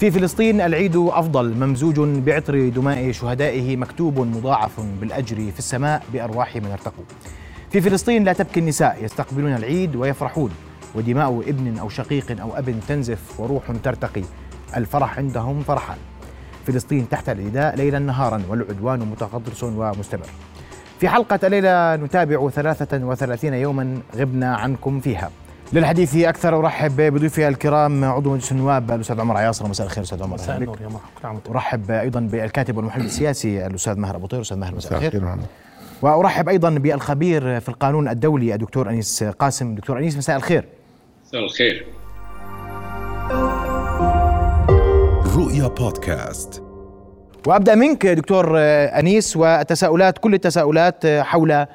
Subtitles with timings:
[0.00, 6.70] في فلسطين العيد أفضل ممزوج بعطر دماء شهدائه مكتوب مضاعف بالأجر في السماء بأرواح من
[6.70, 7.04] ارتقوا.
[7.70, 10.50] في فلسطين لا تبكي النساء يستقبلون العيد ويفرحون.
[10.94, 14.22] ودماء ابن أو شقيق أو أب تنزف وروح ترتقي.
[14.76, 15.98] الفرح عندهم فرحان.
[16.66, 20.26] فلسطين تحت الإيداء ليلا نهارا والعدوان متقدس ومستمر.
[21.00, 25.30] في حلقة الليلة نتابع 33 يوما غبنا عنكم فيها.
[25.72, 29.68] للحديث أكثر أرحب بضيوفي الكرام عضو مجلس النواب الأستاذ عمر عياصر.
[29.68, 30.34] مساء الخير أستاذ عمر.
[30.34, 30.88] مساء النور يا
[31.24, 31.50] مرحبا.
[31.50, 34.40] أرحب أيضا بالكاتب والمحلل السياسي الأستاذ ماهر أبو طير.
[34.40, 35.36] أستاذ ماهر مساء الخير.
[36.02, 39.74] وأرحب أيضا بالخبير في القانون الدولي الدكتور أنيس قاسم.
[39.74, 40.64] دكتور أنيس مساء الخير.
[41.26, 41.86] مساء الخير.
[45.36, 46.62] رؤيا بودكاست.
[47.46, 51.66] وأبدأ منك دكتور أنيس والتساؤلات كل التساؤلات حول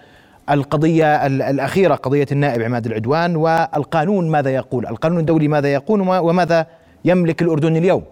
[0.52, 6.68] القضية الأخيرة قضية النائب عماد العدوان والقانون ماذا يقول؟ القانون الدولي ماذا يقول وماذا
[7.06, 8.04] يملك الأردن اليوم؟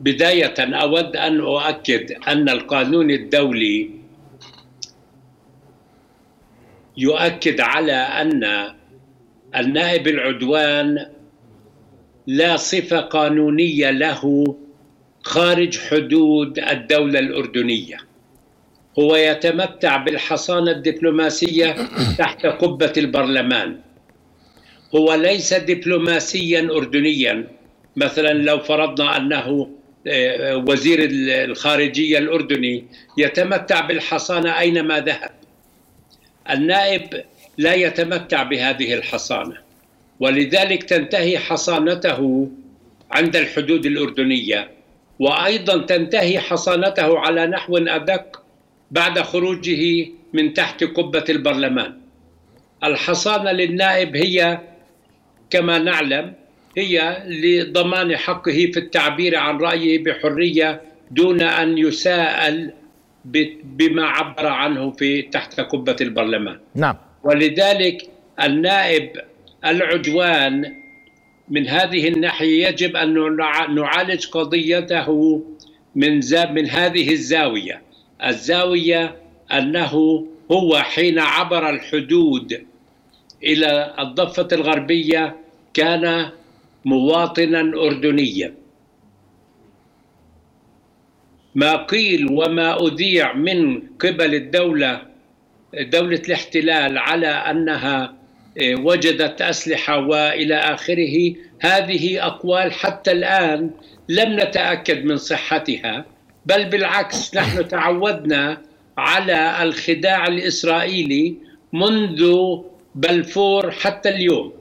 [0.00, 3.90] بداية أود أن أؤكد أن القانون الدولي
[6.96, 8.44] يؤكد على أن
[9.56, 11.06] النائب العدوان
[12.26, 14.54] لا صفة قانونية له
[15.24, 17.96] خارج حدود الدولة الأردنية.
[18.98, 21.76] هو يتمتع بالحصانة الدبلوماسية
[22.18, 23.80] تحت قبة البرلمان.
[24.94, 27.48] هو ليس دبلوماسيا أردنيا
[27.96, 29.70] مثلا لو فرضنا أنه
[30.06, 32.84] آه، وزير الخارجية الأردني
[33.18, 35.30] يتمتع بالحصانة أينما ذهب.
[36.50, 37.24] النائب
[37.58, 39.56] لا يتمتع بهذه الحصانة
[40.20, 42.50] ولذلك تنتهي حصانته
[43.10, 44.73] عند الحدود الأردنية.
[45.18, 48.42] وأيضا تنتهي حصانته على نحو ادق
[48.90, 51.94] بعد خروجه من تحت قبة البرلمان.
[52.84, 54.60] الحصانة للنائب هي
[55.50, 56.32] كما نعلم
[56.76, 62.72] هي لضمان حقه في التعبير عن رأيه بحرية دون أن يساءل
[63.64, 66.58] بما عبر عنه في تحت قبة البرلمان.
[66.74, 66.96] نعم.
[67.24, 68.08] ولذلك
[68.42, 69.10] النائب
[69.64, 70.83] العدوان
[71.48, 73.36] من هذه الناحية يجب أن
[73.74, 75.42] نعالج قضيته
[75.94, 77.82] من من هذه الزاوية.
[78.24, 79.16] الزاوية
[79.52, 82.66] أنه هو حين عبر الحدود
[83.42, 85.36] إلى الضفة الغربية
[85.74, 86.30] كان
[86.84, 88.54] مواطنا أردنيا.
[91.54, 95.02] ما قيل وما أذيع من قبل الدولة
[95.74, 98.14] دولة الاحتلال على أنها
[98.62, 101.34] وجدت أسلحة وإلى آخره.
[101.60, 103.70] هذه أقوال حتى الآن
[104.08, 106.04] لم نتأكد من صحتها
[106.46, 108.62] بل بالعكس نحن تعودنا
[108.98, 111.34] على الخداع الإسرائيلي
[111.72, 112.34] منذ
[112.94, 114.52] بلفور حتى اليوم.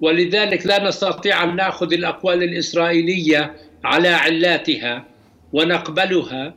[0.00, 3.54] ولذلك لا نستطيع أن نأخذ الأقوال الإسرائيلية
[3.84, 5.04] على علاتها
[5.52, 6.54] ونقبلها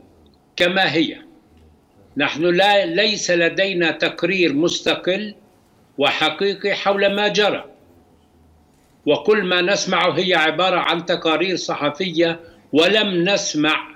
[0.56, 1.16] كما هي.
[2.16, 5.34] نحن لا ليس لدينا تقرير مستقل
[5.98, 7.64] وحقيقي حول ما جرى
[9.06, 12.40] وكل ما نسمعه هي عبارة عن تقارير صحفية
[12.72, 13.90] ولم نسمع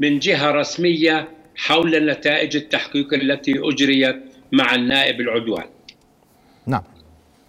[0.00, 4.16] من جهة رسمية حول نتائج التحقيق التي أجريت
[4.52, 5.64] مع النائب العدوان.
[6.66, 6.82] نعم.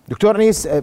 [0.08, 0.82] دكتور أنيس آه،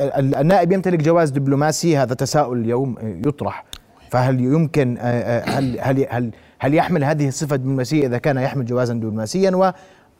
[0.00, 2.96] آه، النائب يمتلك جواز دبلوماسي هذا تساؤل اليوم
[3.26, 3.64] يطرح
[4.10, 4.98] فهل يمكن
[5.44, 9.50] هل هل هل هل يحمل هذه الصفة الدبلوماسية إذا كان يحمل جوازا دبلوماسيا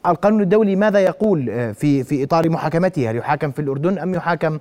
[0.07, 4.59] القانون الدولي ماذا يقول آه، في في إطار محاكمته؟ هل يحاكم في الأردن أم يحاكم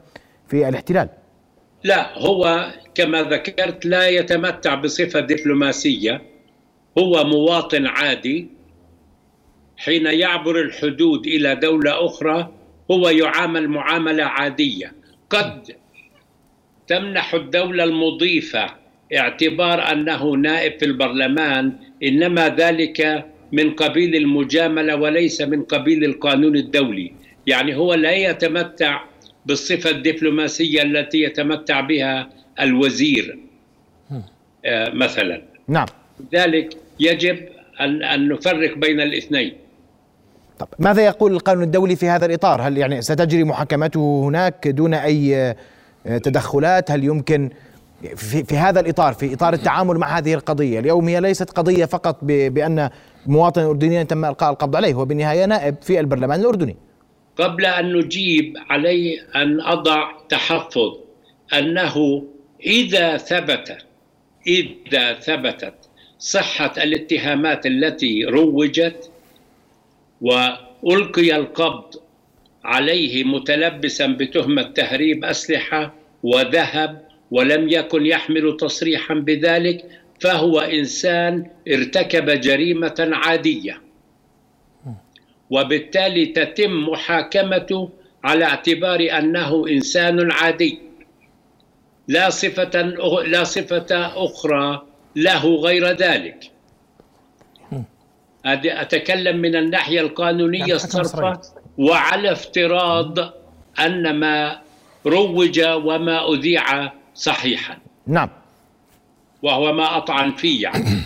[0.49, 1.09] في الاحتلال؟
[1.85, 6.23] لا هو كما ذكرت لا يتمتع بصفة دبلوماسية.
[6.99, 8.49] هو مواطن عادي.
[9.77, 12.49] حين يعبر الحدود إلى دولة أخرى
[12.91, 14.93] هو يعامل معاملة عادية.
[15.31, 15.63] قد
[16.89, 18.67] تمنح الدولة المضيفة
[19.17, 21.73] اعتبار أنه نائب في البرلمان
[22.03, 27.13] إنما ذلك من قبيل المجاملة وليس من قبيل القانون الدولي
[27.47, 29.01] يعني هو لا يتمتع
[29.47, 32.31] بالصفة الدبلوماسية التي يتمتع بها
[32.61, 33.39] الوزير
[34.65, 35.87] آه، مثلا نعم
[36.33, 37.39] لذلك يجب
[37.81, 39.53] ان أن نفرق بين الاثنين
[40.59, 45.37] طب ماذا يقول القانون الدولي في هذا الإطار؟ هل يعني ستجري محاكمته هناك دون أي
[46.07, 47.51] آه، تدخلات؟ هل يمكن
[48.17, 52.19] في, في هذا الإطار في إطار التعامل مع هذه القضية، اليوم هي ليست قضية فقط
[52.25, 52.91] بأن
[53.27, 56.77] مواطن أردني تم إلقاء القبض عليه وبالنهاية نائب في البرلمان الأردني.
[57.37, 60.97] قبل أن نجيب علي أن أضع تحفظ
[61.59, 62.25] أنه
[62.67, 63.77] إذا ثبت
[64.47, 65.75] إذا ثبتت
[66.19, 69.11] صحة الاتهامات التي روجت
[70.21, 71.95] وألقي القبض
[72.65, 79.85] عليه متلبسا بتهمة تهريب أسلحة وذهب ولم يكن يحمل تصريحا بذلك
[80.21, 83.81] فهو إنسان ارتكب جريمة عادية.
[85.51, 87.91] وبالتالي تتم محاكمته
[88.25, 90.79] على اعتبار أنه إنسان عادي.
[92.09, 92.81] لا صفة
[93.27, 93.87] لا صفة
[94.25, 94.83] أخرى
[95.17, 96.51] له غير ذلك.
[98.45, 101.41] أتكلم من الناحية القانونية يعني الصرفة
[101.79, 103.19] وعلى افتراض
[103.81, 104.61] أن ما
[105.07, 107.77] روج وما أذيع صحيحا.
[108.07, 108.29] نعم.
[109.43, 110.85] وهو ما أطعن فيه يعني.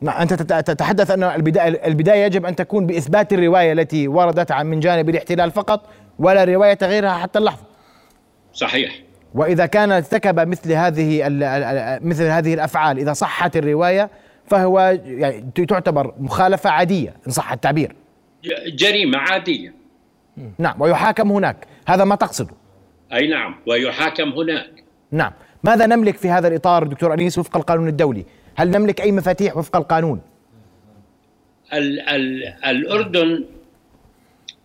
[0.00, 5.08] نعم أنت تتحدث أن البداية, البداية يجب أن تكون بإثبات الرواية التي وردت من جانب
[5.08, 5.88] الاحتلال فقط
[6.18, 7.64] ولا رواية غيرها حتى اللحظة.
[8.52, 9.02] صحيح.
[9.34, 11.22] وإذا كان ارتكب مثل هذه
[12.02, 14.10] مثل هذه الأفعال إذا صحت الرواية
[14.46, 17.96] فهو يعني تعتبر مخالفة عادية إن صح التعبير.
[18.66, 19.74] جريمة عادية.
[20.58, 21.66] نعم ويحاكم هناك.
[21.88, 22.54] هذا ما تقصده.
[23.12, 24.85] أي نعم ويحاكم هناك.
[25.10, 25.32] نعم.
[25.64, 28.24] ماذا نملك في هذا الإطار دكتور أنيس وفق القانون الدولي؟
[28.56, 30.20] هل نملك أي مفاتيح وفق القانون؟
[31.72, 33.44] ال ال الأردن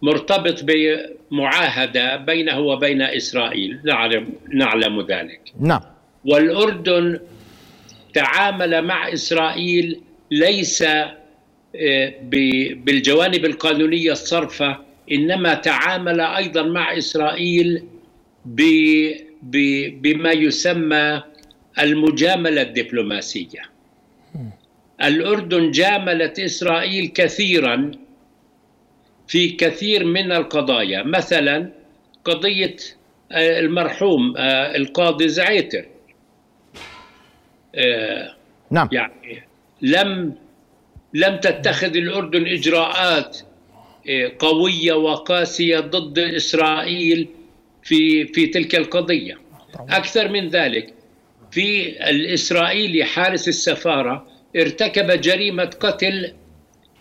[0.02, 3.80] مرتبط بمعاهدة بينه وبين إسرائيل.
[3.84, 5.42] نعلم, نعلم ذلك.
[5.60, 5.82] نعم.
[6.26, 7.20] والأردن
[8.14, 10.02] تعامل مع إسرائيل
[10.32, 10.82] ليس
[11.76, 12.14] آه،
[12.76, 14.78] بالجوانب القانونية الصرفة
[15.12, 17.84] إنما تعامل أيضا مع إسرائيل
[19.42, 21.24] بما يسمى
[21.80, 23.62] المجاملة الدبلوماسية.
[25.04, 27.92] الأردن جاملت إسرائيل كثيرا
[29.28, 31.04] في كثير من القضايا.
[31.04, 31.70] مثلا
[32.26, 32.76] قضية
[33.32, 35.86] آه، المرحوم آه، القاضي زعيتر.
[37.76, 38.36] آه،
[38.72, 38.90] نعم.
[38.92, 39.44] يعني
[39.82, 40.36] لم
[41.14, 43.38] لم تتخذ الأردن إجراءات
[44.40, 47.28] قوية وقاسية ضد إسرائيل
[47.84, 49.38] في في تلك القضية.
[49.90, 50.94] أكثر من ذلك
[51.52, 56.34] في الإسرائيلي حارس السفارة ارتكب جريمة قتل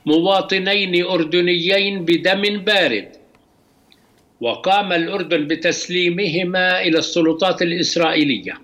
[0.06, 3.08] مواطنين أردنيين بدم بارد.
[4.40, 8.60] وقام الأردن بتسليمهما إلى السلطات الإسرائيلية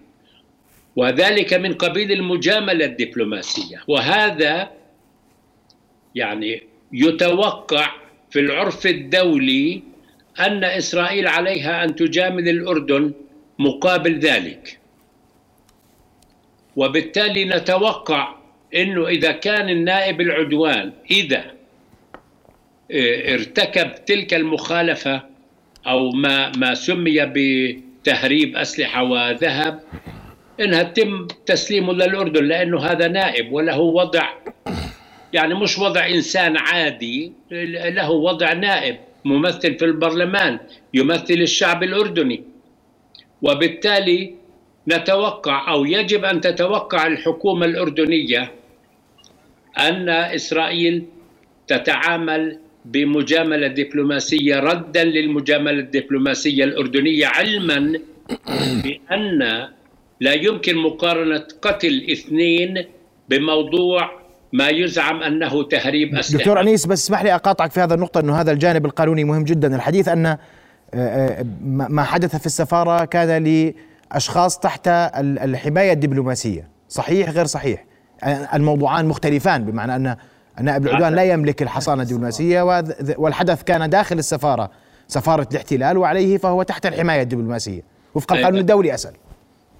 [0.96, 3.82] وذلك من قبيل المجاملة الدبلوماسية.
[3.88, 4.70] وهذا
[6.14, 7.92] يعني يتوقع
[8.30, 9.82] في العرف الدولي
[10.40, 13.12] أن إسرائيل عليها أن تجامل الأردن
[13.58, 14.78] مقابل ذلك.
[16.76, 18.34] وبالتالي نتوقع
[18.74, 21.44] إنه إذا كان النائب العدوان إذا
[22.90, 25.22] آه، ارتكب تلك المخالفة
[25.86, 29.80] أو ما ما سمي بتهريب أسلحة وذهب
[30.60, 34.28] إنها تم تسليمه للأردن لأنه هذا نائب وله وضع
[35.32, 38.96] يعني مش وضع إنسان عادي له وضع نائب.
[39.26, 40.58] ممثل في البرلمان
[40.94, 42.38] يمثل الشعب الأردني.
[43.43, 44.34] وبالتالي
[44.88, 48.52] نتوقع أو يجب أن تتوقع الحكومة الأردنية
[49.78, 51.05] أن إسرائيل
[51.67, 57.81] تتعامل بمجاملة دبلوماسية ردا للمجاملة الدبلوماسية الأردنية علما
[58.84, 59.69] بأن
[60.20, 62.84] لا يمكن مقارنة قتل اثنين
[63.28, 64.25] بموضوع
[64.56, 66.38] ما يزعم أنه تهريب أسلحة.
[66.38, 69.76] دكتور أنيس بس اسمح لي أقاطعك في هذا النقطة إنه هذا الجانب القانوني مهم جدا.
[69.76, 70.38] الحديث أن آه،
[70.94, 76.68] آه، ما حدث في السفارة كان لأشخاص تحت الحماية الدبلوماسية.
[76.88, 77.84] صحيح غير صحيح.
[78.54, 80.16] الموضوعان مختلفان بمعنى أن
[80.60, 82.62] النائب العدوان لا يملك الحصانة الدبلوماسية
[83.18, 84.70] والحدث كان داخل السفارة.
[85.08, 87.82] سفارة الاحتلال وعليه فهو تحت الحماية الدبلوماسية.
[88.14, 88.60] وفق القانون أيوة.
[88.60, 89.12] الدولي أسأل.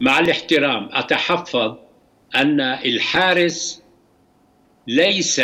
[0.01, 1.75] مع الاحترام أتحفظ
[2.37, 3.86] أن الحارس
[4.87, 5.43] ليس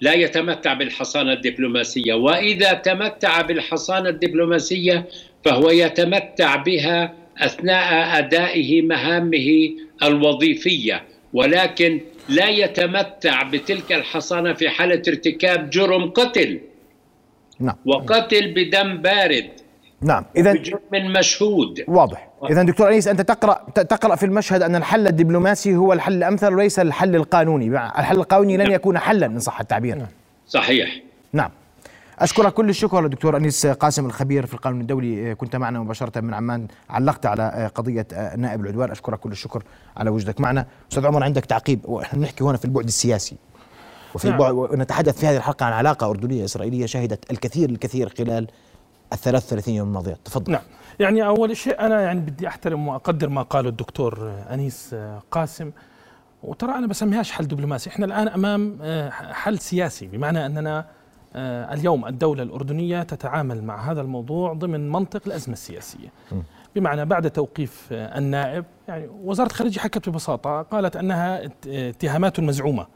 [0.00, 2.14] لا يتمتع بالحصانة الدبلوماسية.
[2.14, 5.08] وإذا تمتع بالحصانة الدبلوماسية
[5.44, 9.70] فهو يتمتع بها أثناء أدائه مهامه
[10.02, 11.04] الوظيفية.
[11.32, 16.60] ولكن لا يتمتع بتلك الحصانة في حالة ارتكاب جرم قتل.
[17.60, 17.76] نعم.
[17.86, 19.63] وقتل بدم بارد.
[20.04, 20.24] نعم.
[20.36, 21.84] اذا بجرم مشهود.
[21.88, 22.28] واضح.
[22.50, 26.78] اذا دكتور أنيس أنت تقرأ تقرأ في المشهد أن الحل الدبلوماسي هو الحل الأمثل وليس
[26.78, 27.68] الحل القانوني.
[27.68, 28.72] الحل القانوني لن نعم.
[28.72, 30.06] يكون حلا إن صح التعبير.
[30.46, 31.02] صحيح.
[31.32, 31.50] نعم.
[32.18, 35.34] أشكرك كل الشكر دكتور أنيس قاسم الخبير في القانون الدولي.
[35.34, 36.66] كنت معنا مباشرة من عمان.
[36.90, 38.06] علقت على قضية
[38.36, 38.90] نائب العدوان.
[38.90, 39.62] أشكرك كل الشكر
[39.96, 40.66] على وجودك معنا.
[40.90, 41.80] أستاذ عمر عندك تعقيب.
[41.84, 43.36] ونحن نحكي هنا في البعد السياسي.
[44.14, 44.36] وفي نعم.
[44.36, 48.46] البعد ونتحدث في هذه الحلقة عن علاقة أردنية إسرائيلية شهدت الكثير الكثير خلال
[49.12, 50.18] ال 33 يوم الماضية.
[50.24, 50.52] تفضل.
[50.52, 50.62] نعم.
[51.00, 54.94] يعني أول شيء أنا يعني بدي أحترم وأقدر ما قاله الدكتور أنيس
[55.30, 55.70] قاسم.
[56.42, 57.90] وترى أنا بسميهاش حل دبلوماسي.
[57.90, 58.78] إحنا الآن أمام
[59.32, 60.86] حل سياسي بمعنى أننا
[61.36, 66.08] آه، اليوم الدولة الأردنية تتعامل مع هذا الموضوع ضمن منطق الأزمة السياسية.
[66.76, 72.86] بمعنى بعد توقيف آه، النائب يعني وزارة الخارجية حكت ببساطة قالت أنها اتهامات مزعومة.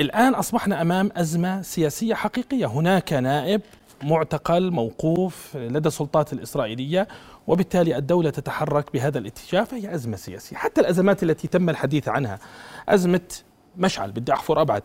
[0.00, 2.66] الآن أصبحنا أمام أزمة سياسية حقيقية.
[2.66, 3.60] هناك نائب
[4.02, 7.08] معتقل موقوف لدى السلطات الإسرائيلية
[7.46, 10.56] وبالتالي الدولة تتحرك بهذا الاتجاه فهي أزمة سياسية.
[10.56, 12.38] حتى الأزمات التي تم الحديث عنها
[12.88, 13.28] أزمة
[13.76, 14.82] مشعل بدي أحفر أبعد.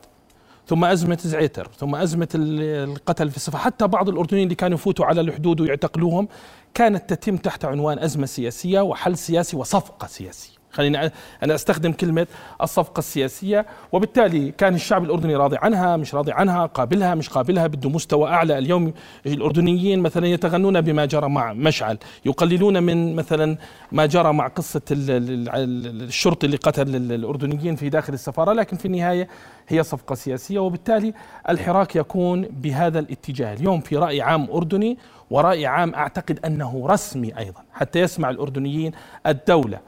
[0.68, 5.22] ثم أزمة زعيتر ثم أزمة القتل في الصفا حتى بعض الأردنيين اللي كانوا يفوتوا على
[5.22, 6.28] الحدود ويعتقلوهم
[6.74, 10.61] كانت تتم تحت عنوان أزمة سياسية وحل سياسي وصفقة سياسية.
[10.72, 11.12] خليني
[11.44, 12.28] أنا أستخدم كلمة
[12.62, 17.90] الصفقة السياسية وبالتالي كان الشعب الأردني راضي عنها مش راضي عنها قابلها مش قابلها بده
[17.90, 18.58] مستوى أعلى.
[18.58, 18.94] اليوم
[19.26, 23.58] الأردنيين مثلا يتغنون بما جرى مع مشعل يقللون من مثلا
[23.92, 29.28] ما جرى مع قصة الشرطي اللي قتل الأردنيين في داخل السفارة لكن في النهاية
[29.68, 31.14] هي صفقة سياسية وبالتالي
[31.50, 33.54] الحراك يكون بهذا الاتجاه.
[33.54, 34.98] اليوم في رأي عام أردني
[35.30, 38.92] ورأي عام أعتقد أنه رسمي أيضا حتى يسمع الأردنيين
[39.28, 39.80] الدولة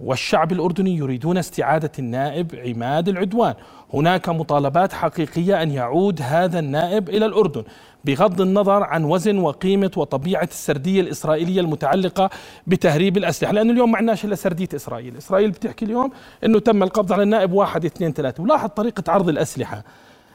[0.00, 3.54] والشعب الأردني يريدون استعادة النائب عماد العدوان.
[3.94, 7.64] هناك مطالبات حقيقية أن يعود هذا النائب إلى الأردن
[8.04, 12.30] بغض النظر عن وزن وقيمة وطبيعة السردية الإسرائيلية المتعلقة
[12.66, 16.10] بتهريب الأسلحة، لأنه اليوم ما عندناش إلا سردية إسرائيل، إسرائيل بتحكي اليوم
[16.44, 19.84] إنه تم القبض على النائب واحد اثنين ثلاثة، ولاحظ طريقة عرض الأسلحة،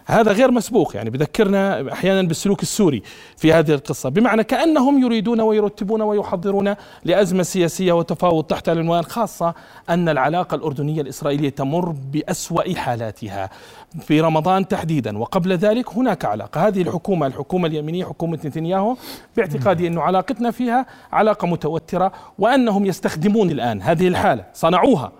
[0.05, 3.03] هذا غير مسبوق يعني بذكرنا أحيانا بالسلوك السوري
[3.37, 4.09] في هذه القصة.
[4.09, 9.53] بمعنى كأنهم يريدون ويرتبون ويحضرون لأزمة سياسية وتفاوض تحت العنوان خاصة
[9.89, 13.49] أن العلاقة الأردنية الإسرائيلية تمر بأسوأ حالاتها.
[13.99, 16.67] في رمضان تحديدا وقبل ذلك هناك علاقة.
[16.67, 18.95] هذه الحكومة الحكومة اليمينية حكومة نتنياهو
[19.37, 24.45] باعتقادي انه علاقتنا فيها علاقة متوترة وأنهم يستخدمون الآن هذه الحالة.
[24.53, 25.11] صنعوها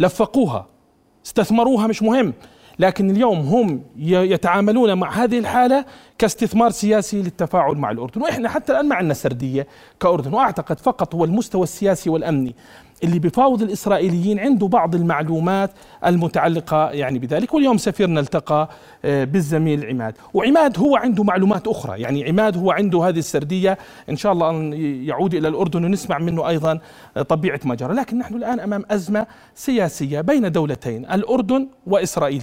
[0.00, 0.66] لفقوها
[1.26, 2.32] استثمروها مش مهم.
[2.78, 5.84] لكن اليوم هم يتعاملون مع هذه الحالة
[6.18, 8.22] كاستثمار سياسي للتفاعل مع الأردن.
[8.22, 9.66] وإحنا حتى الآن ما عندنا سردية
[10.00, 12.54] كأردن وأعتقد فقط هو المستوى السياسي والأمني.
[13.04, 15.70] اللي بفاوض الإسرائيليين عنده بعض المعلومات
[16.06, 18.68] المتعلقة يعني بذلك واليوم سفيرنا التقى
[19.04, 20.14] آه، بالزميل عماد.
[20.34, 23.78] وعماد هو عنده معلومات أخرى يعني عماد هو عنده هذه السردية
[24.10, 24.72] إن شاء الله أن
[25.04, 26.78] يعود إلى الأردن ونسمع منه أيضا
[27.16, 27.94] آه، طبيعة ما جرى.
[27.94, 32.42] لكن نحن الآن أمام أزمة سياسية بين دولتين الأردن وإسرائيل.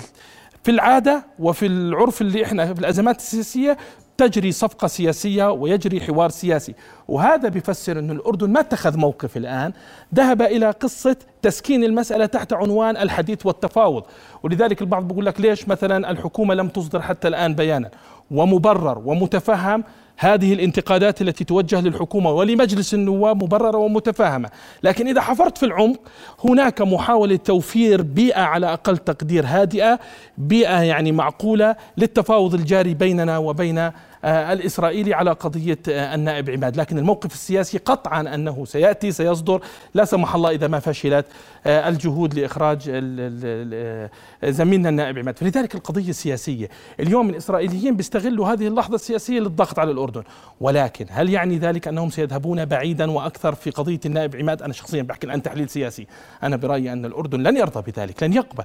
[0.64, 3.78] في العادة وفي العرف اللي إحنا في الأزمات السياسية
[4.18, 6.76] تجري صفقة سياسية ويجري حوار سياسي.
[7.08, 9.74] وهذا بيفسر أن الأردن ما اتخذ موقف الآن.
[10.16, 14.04] ذهب إلى قصة تسكين المسألة تحت عنوان الحديث والتفاوض.
[14.44, 17.92] ولذلك البعض بيقول لك ليش مثلا الحكومة لم تصدر حتى الآن بيانا؟
[18.32, 19.84] ومبرر ومتفهم
[20.18, 24.50] هذه الانتقادات التي توجه للحكومة ولمجلس النواب مبررة ومتفاهمة،
[24.84, 26.00] لكن إذا حفرت في العمق
[26.46, 30.00] هناك محاولة توفير بيئة على أقل تقدير هادئة،
[30.38, 33.92] بيئة يعني معقولة للتفاوض الجاري بيننا وبين
[34.24, 36.78] الإسرائيلي على قضية آه، النائب عماد.
[36.78, 39.62] لكن الموقف السياسي قطعا أنه سيأتي سيصدر.
[39.94, 41.26] لا سمح الله إذا ما فشلت
[41.66, 42.82] آه، الجهود لإخراج
[44.44, 45.38] زميلنا النائب عماد.
[45.38, 46.70] فلذلك القضية السياسية.
[47.00, 50.24] اليوم الإسرائيليين بيستغلوا هذه اللحظة السياسية للضغط على الأردن.
[50.62, 55.28] ولكن هل يعني ذلك أنهم سيذهبون بعيدا وأكثر في قضية النائب عماد؟ أنا شخصيا بحكي
[55.28, 56.08] الآن تحليل سياسي.
[56.44, 58.64] أنا برأيي أن الأردن لن يرضى بذلك لن يقبل.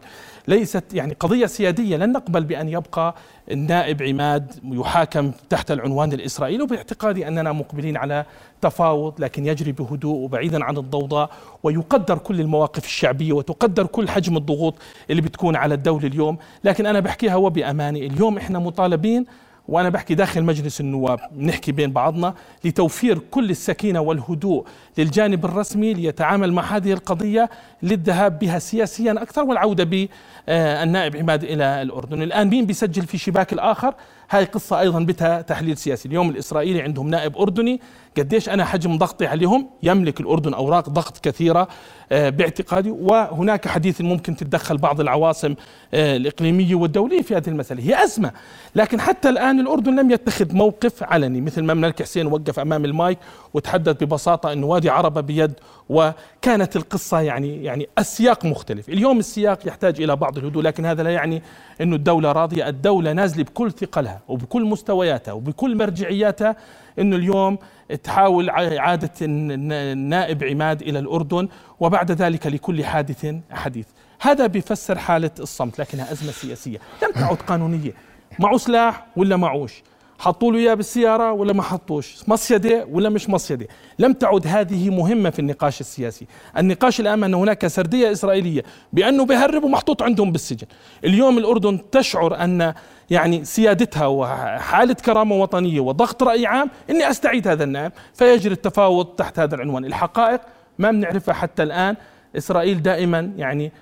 [0.48, 3.14] ليست يعني قضية سيادية لن نقبل بأن يبقى
[3.50, 8.24] النائب عماد يحاكم تحت العنوان الإسرائيلي وباعتقادي أننا مقبلين على
[8.60, 11.30] تفاوض لكن يجري بهدوء وبعيدا عن الضوضاء
[11.62, 14.74] ويقدر كل المواقف الشعبية وتقدر كل حجم الضغوط
[15.10, 19.26] اللي بتكون على الدولة اليوم لكن أنا بحكيها وبأماني اليوم إحنا مطالبين
[19.68, 24.66] وأنا بحكي داخل مجلس النواب بنحكي بين بعضنا لتوفير كل السكينة والهدوء
[24.98, 27.50] للجانب الرسمي ليتعامل مع هذه القضية
[27.82, 33.94] للذهاب بها سياسيا أكثر والعودة بالنائب عماد إلى الأردن، الآن مين بيسجل في شباك الآخر؟
[34.30, 36.08] هاي قصة أيضا بها تحليل سياسي.
[36.08, 37.80] اليوم الإسرائيلي عندهم نائب أردني
[38.18, 41.68] قديش أنا حجم ضغطي عليهم يملك الأردن أوراق ضغط كثيرة
[42.12, 45.54] آه، باعتقادي وهناك حديث ممكن تتدخل بعض العواصم
[45.94, 47.82] آه، الإقليمية والدولية في هذه المسألة.
[47.82, 48.32] هي أزمة
[48.74, 53.18] لكن حتى الآن الأردن لم يتخذ موقف علني مثل ما الملك حسين وقف أمام المايك
[53.54, 55.52] وتحدث ببساطة أن وادي عربة بيد
[55.88, 58.88] وكانت القصة يعني يعني السياق مختلف.
[58.88, 61.42] اليوم السياق يحتاج إلى بعض الهدوء لكن هذا لا يعني
[61.80, 62.68] أن الدولة راضية.
[62.68, 66.56] الدولة نازلة بكل ثقلها وبكل مستوياتها وبكل مرجعياتها
[66.98, 67.58] أنه اليوم
[68.02, 71.48] تحاول إعادة النائب عماد إلى الأردن
[71.80, 73.86] وبعد ذلك لكل حادث حديث.
[74.20, 76.78] هذا بيفسر حالة الصمت لكنها أزمة سياسية.
[77.02, 77.92] لم تعد قانونية.
[78.38, 79.82] معه سلاح ولا معوش؟
[80.18, 83.66] حطوا له إياه بالسيارة ولا ما حطوش؟ مصيدة ولا مش مصيدة؟
[83.98, 86.26] لم تعد هذه مهمة في النقاش السياسي.
[86.58, 90.66] النقاش الآن أن هناك سردية إسرائيلية بأنه بهرب ومحطوط عندهم بالسجن.
[91.04, 92.74] اليوم الأردن تشعر أن
[93.10, 99.38] يعني سيادتها وحالة كرامة وطنية وضغط رأي عام إني أستعيد هذا النائب فيجري التفاوض تحت
[99.38, 99.84] هذا العنوان.
[99.84, 100.40] الحقائق
[100.78, 101.96] ما بنعرفها حتى الآن.
[102.36, 103.72] إسرائيل دائما يعني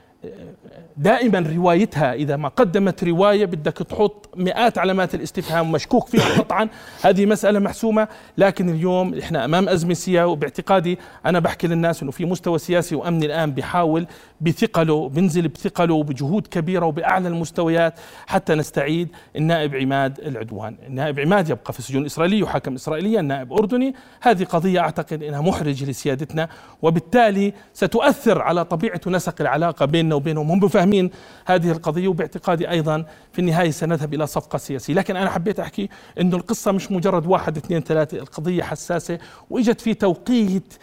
[0.96, 6.68] دائما روايتها إذا ما قدمت رواية بدك تحط مئات علامات الاستفهام مشكوك فيها قطعا.
[7.02, 8.08] هذه مسألة محسومة
[8.38, 13.26] لكن اليوم إحنا أمام أزمة سياسية وباعتقادي أنا بحكي للناس إنه في مستوى سياسي وأمني
[13.26, 14.06] الآن بيحاول
[14.40, 17.94] بثقله بنزل بثقله وبجهود كبيرة وبأعلى المستويات.
[18.26, 23.94] حتى نستعيد النائب عماد العدوان، النائب عماد يبقى في السجون الاسرائيلي يحاكم اسرائيليا، النائب أردني،
[24.20, 26.48] هذه قضية أعتقد إنها محرجه لسيادتنا
[26.82, 31.10] وبالتالي ستؤثر على طبيعة ونسق العلاقة بيننا وبينهم، هم فاهمين
[31.46, 35.88] هذه القضية وباعتقادي أيضا في النهاية سنذهب إلى صفقة سياسية، لكن أنا حبيت أحكي
[36.20, 39.18] إنه القصة مش مجرد واحد اثنين ثلاثة، القضية حساسة
[39.50, 40.74] وإجت في توقيت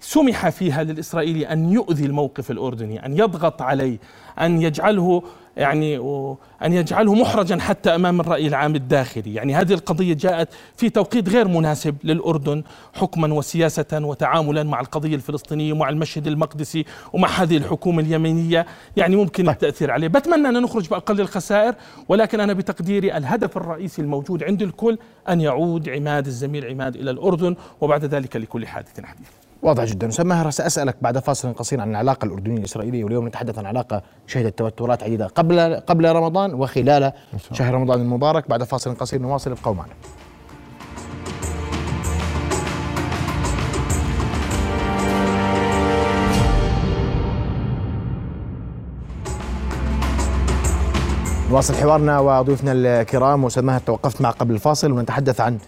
[0.00, 3.98] سمح فيها للإسرائيلي أن يؤذي الموقف الأردني أن يضغط عليه
[4.40, 5.22] أن يجعله
[5.58, 5.96] يعني
[6.62, 9.34] أن يجعله محرجا حتى أمام الرأي العام الداخلي.
[9.34, 12.62] يعني هذه القضية جاءت في توقيت غير مناسب للأردن
[12.94, 19.44] حكما وسياسة وتعاملا مع القضية الفلسطينية ومع المشهد المقدسي ومع هذه الحكومة اليمنية يعني ممكن
[19.44, 19.52] طيب.
[19.52, 20.08] التأثير عليه.
[20.08, 21.74] بتمنى أن نخرج بأقل الخسائر
[22.08, 24.98] ولكن أنا بتقديري الهدف الرئيسي الموجود عند الكل
[25.28, 29.47] أن يعود عماد الزميل عماد إلى الأردن وبعد ذلك لكل حادث حديث.
[29.62, 30.08] واضح جدا.
[30.08, 34.58] أستاذ ماهر سأسألك بعد فاصل قصير عن العلاقة الأردنية الإسرائيلية واليوم نتحدث عن علاقة شهدت
[34.58, 37.12] توترات عديدة قبل قبل رمضان وخلال
[37.52, 38.48] شهر رمضان المبارك.
[38.48, 39.92] بعد فاصل قصير نواصل ابقوا معنا.
[51.50, 53.44] نواصل حوارنا وضيوفنا الكرام.
[53.44, 55.58] واستاذ ماهر توقفت مع قبل الفاصل ونتحدث عن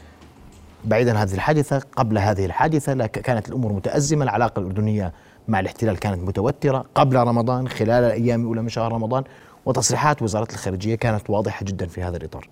[0.84, 5.12] بعيدا عن هذه الحادثة قبل هذه الحادثة كانت الأمور متأزمة العلاقة الأردنية
[5.49, 9.25] مع الاحتلال كانت متوترة قبل رمضان خلال الأيام الأولى من شهر رمضان
[9.66, 12.49] وتصريحات وزارة الخارجية كانت واضحة جدا في هذا الإطار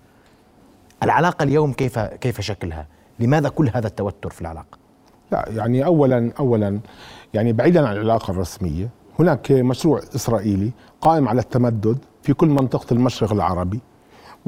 [1.03, 2.87] العلاقة اليوم كيف كيف شكلها؟
[3.19, 4.77] لماذا كل هذا التوتر في العلاقة؟
[5.31, 6.79] لا يعني أولا أولا
[7.33, 8.89] يعني بعيدا عن العلاقة الرسمية
[9.19, 13.79] هناك مشروع إسرائيلي قائم على التمدد في كل منطقة المشرق العربي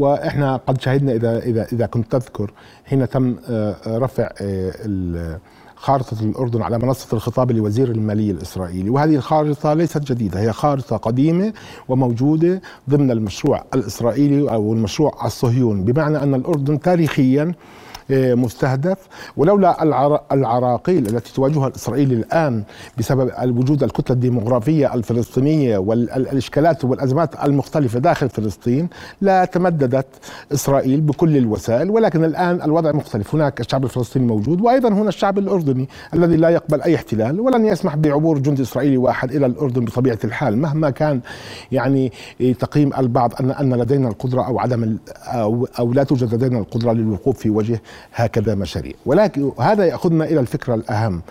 [0.02, 2.52] وإحنا قد شهدنا إذا إذا إذا كنت تذكر
[2.86, 5.40] حين تم آه، رفع آه،
[5.76, 8.90] خارطة الأردن على منصة الخطاب لوزير المالية الإسرائيلي.
[8.90, 11.54] وهذه الخارطة ليست جديدة هي خارطة قديمة
[11.88, 15.92] وموجودة ضمن المشروع الإسرائيلي أو المشروع الصهيوني.
[15.92, 17.56] بمعنى أن الأردن تاريخيا آه،
[18.13, 18.97] مستهدف.
[19.38, 19.84] ولولا
[20.32, 22.63] العراقيل التي تواجهها الإسرائيل الآن
[22.97, 28.89] بسبب وجود الكتلة الديمغرافية الفلسطينية والإشكالات والأزمات المختلفة داخل فلسطين
[29.21, 30.08] لا تمددت
[30.54, 31.89] إسرائيل بكل الوسائل.
[31.89, 33.36] ولكن الآن الوضع مختلف.
[33.36, 37.95] هناك الشعب الفلسطيني موجود وأيضا هنا الشعب الأردني الذي لا يقبل أي احتلال ولن يسمح
[37.95, 40.58] بعبور جندي إسرائيلي واحد إلى الأردن بطبيعة الحال.
[40.58, 41.21] مهما كان
[41.71, 42.12] يعني
[42.60, 47.38] تقييم البعض أن أن لدينا القدرة أو عدم أو, أو لا توجد لدينا القدرة للوقوف
[47.38, 47.82] في وجه
[48.14, 48.94] هكذا مشاريع.
[49.06, 51.22] ولكن هذا يأخذنا إلى الفكرة الأهم.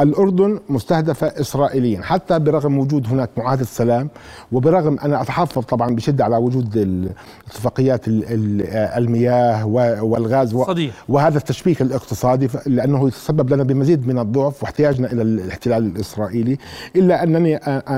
[0.00, 2.02] الأردن مستهدفة إسرائيليا.
[2.02, 4.08] حتى برغم وجود هناك معاهدة سلام
[4.52, 7.08] وبرغم أنا أتحفظ طبعا بشدة على وجود
[7.46, 9.66] اتفاقيات المياه
[10.02, 10.92] والغاز صديق.
[11.08, 16.58] وهذا التشبيك الاقتصادي لأنه يتسبب لنا بمزيد من الضعف واحتياجنا إلى الاحتلال الإسرائيلي.
[16.96, 17.50] إلا أنني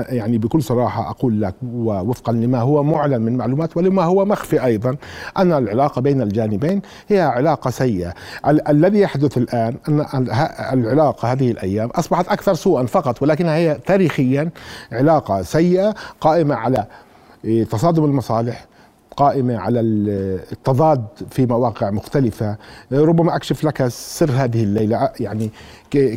[0.09, 4.95] يعني بكل صراحة أقول لك وفقا لما هو معلن من معلومات ولما هو مخفي أيضا
[5.37, 8.13] أن العلاقة بين الجانبين هي علاقة سيئة.
[8.69, 10.27] الذي يحدث الآن أن
[10.73, 14.49] العلاقة هذه الأيام أصبحت أكثر سوءا فقط ولكنها هي تاريخيا
[14.91, 16.85] علاقة سيئة قائمة على
[17.71, 18.65] تصادم المصالح
[19.19, 22.57] قائمة على التضاد في مواقع مختلفة.
[22.91, 25.09] ربما أكشف لك سر هذه الليلة.
[25.19, 25.51] يعني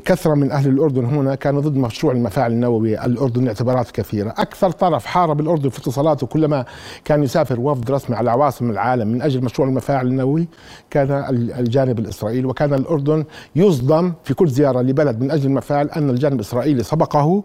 [0.05, 4.35] كثرة من أهل الأردن هنا كانوا ضد مشروع المفاعل النووي الأردن اعتبارات كثيرة.
[4.39, 6.65] أكثر طرف حارب الأردن في اتصالاته كلما
[7.05, 10.49] كان يسافر وفد رسمي على عواصم العالم من أجل مشروع المفاعل النووي
[10.91, 11.25] كان
[11.59, 12.47] الجانب الإسرائيلي.
[12.47, 13.25] وكان الأردن
[13.57, 17.43] يصدم في كل زيارة لبلد من أجل المفاعل أن الجانب الإسرائيلي سبقه.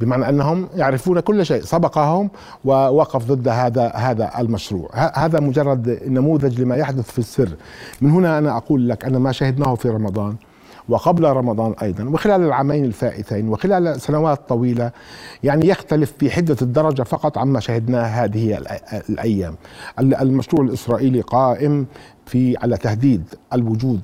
[0.00, 2.30] بمعنى أنهم يعرفون كل شيء سبقهم
[2.64, 4.90] ووقف ضد هذا هذا المشروع.
[5.14, 7.48] هذا مجرد نموذج لما يحدث في السر.
[8.00, 10.36] من هنا أنا أقول لك أن ما شهدناه في رمضان
[10.88, 14.90] وقبل رمضان أيضا وخلال العامين الفائتين وخلال سنوات طويلة
[15.42, 18.58] يعني يختلف في حدة الدرجة فقط عما شهدناه هذه
[19.10, 19.54] الأيام.
[19.98, 21.86] المشروع الإسرائيلي قائم
[22.26, 24.00] في على تهديد الوجود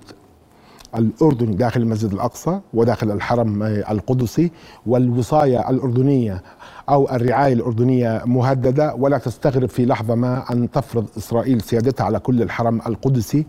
[0.97, 4.51] الأردني داخل المسجد الأقصى وداخل الحرم القدسي
[4.87, 6.43] والوصاية الأردنية
[6.89, 12.43] أو الرعاية الأردنية مهددة ولا تستغرب في لحظة ما أن تفرض إسرائيل سيادتها على كل
[12.43, 13.47] الحرم القدسي.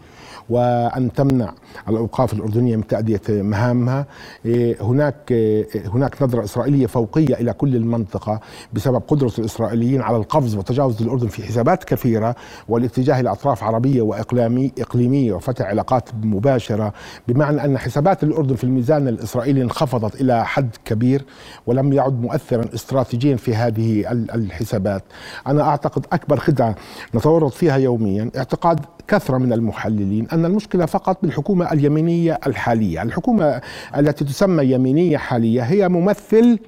[0.50, 1.54] وأن تمنع
[1.90, 4.06] الأوقاف الأردنية من تأدية مهامها.
[4.46, 8.40] إيه، هناك إيه، هناك نظرة إسرائيلية فوقية إلى كل المنطقة
[8.74, 12.36] بسبب قدرة الإسرائيليين على القفز وتجاوز الأردن في حسابات كثيرة
[12.70, 16.94] والاتجاه إلى أطراف عربية وإقليمي إقليمية وفتح علاقات مباشرة
[17.28, 21.26] بمعنى أن حسابات الأردن في الميزان الإسرائيلي انخفضت إلى حد كبير
[21.68, 25.04] ولم يعد مؤثرا استراتيجيا في هذه الحسابات.
[25.48, 26.76] أنا أعتقد أكبر خدعة
[27.16, 33.02] نتورط فيها يوميا اعتقاد كثرة من المحللين أن المشكلة فقط بالحكومة اليمينية الحالية.
[33.02, 33.62] الحكومة
[33.98, 36.60] التي تسمى يمينية حالية هي ممثل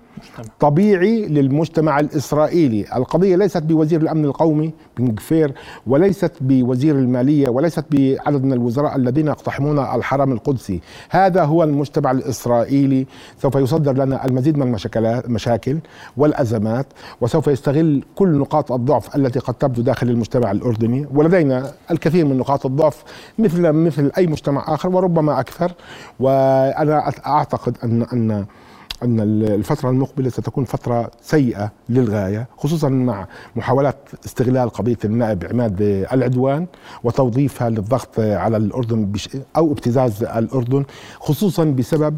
[0.60, 2.86] طبيعي للمجتمع الإسرائيلي.
[2.96, 5.54] القضية ليست بوزير الأمن القومي بن جفير
[5.88, 10.82] وليست بوزير المالية وليست بعدد من الوزراء الذين يقتحمون الحرم القدسي.
[11.10, 13.08] هذا هو المجتمع الإسرائيلي.
[13.42, 15.80] سوف يصدر لنا المزيد من المشاكل
[16.18, 16.86] والأزمات
[17.22, 21.08] وسوف يستغل كل نقاط الضعف التي قد تبدو داخل المجتمع الأردني.
[21.14, 23.04] ولدينا الكثير من نقاط الضعف
[23.40, 25.72] مثل مثل أي مجتمع آخر وربما أكثر.
[26.20, 28.46] وأنا أعتقد أن أن
[29.04, 35.82] أن الفترة المقبلة ستكون فترة سيئة للغاية خصوصا مع محاولات استغلال قضية النائب عماد
[36.14, 36.68] العدوان
[37.04, 39.12] وتوظيفها للضغط على الأردن
[39.58, 40.86] أو ابتزاز الأردن
[41.20, 42.18] خصوصا بسبب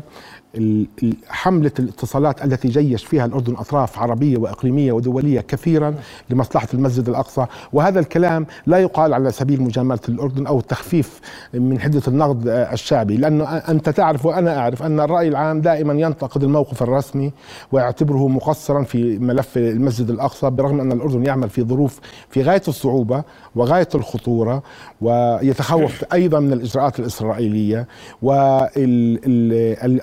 [1.28, 5.96] حملة الاتصالات التي جيش فيها الأردن أطراف عربية وإقليمية ودولية كثيرا
[6.30, 7.46] لمصلحة المسجد الأقصى.
[7.74, 11.20] وهذا الكلام لا يقال على سبيل مجاملة الأردن أو التخفيف
[11.54, 16.84] من حدة النقد الشعبي لأنه أنت تعرف وأنا أعرف أن الرأي العام دائما ينتقد الموقف
[16.84, 17.32] الرسمي
[17.72, 23.24] ويعتبره مقصرا في ملف المسجد الأقصى برغم أن الأردن يعمل في ظروف في غاية الصعوبة
[23.56, 24.64] وغاية الخطورة
[25.02, 27.88] ويتخوف أيضا من الإجراءات الإسرائيلية.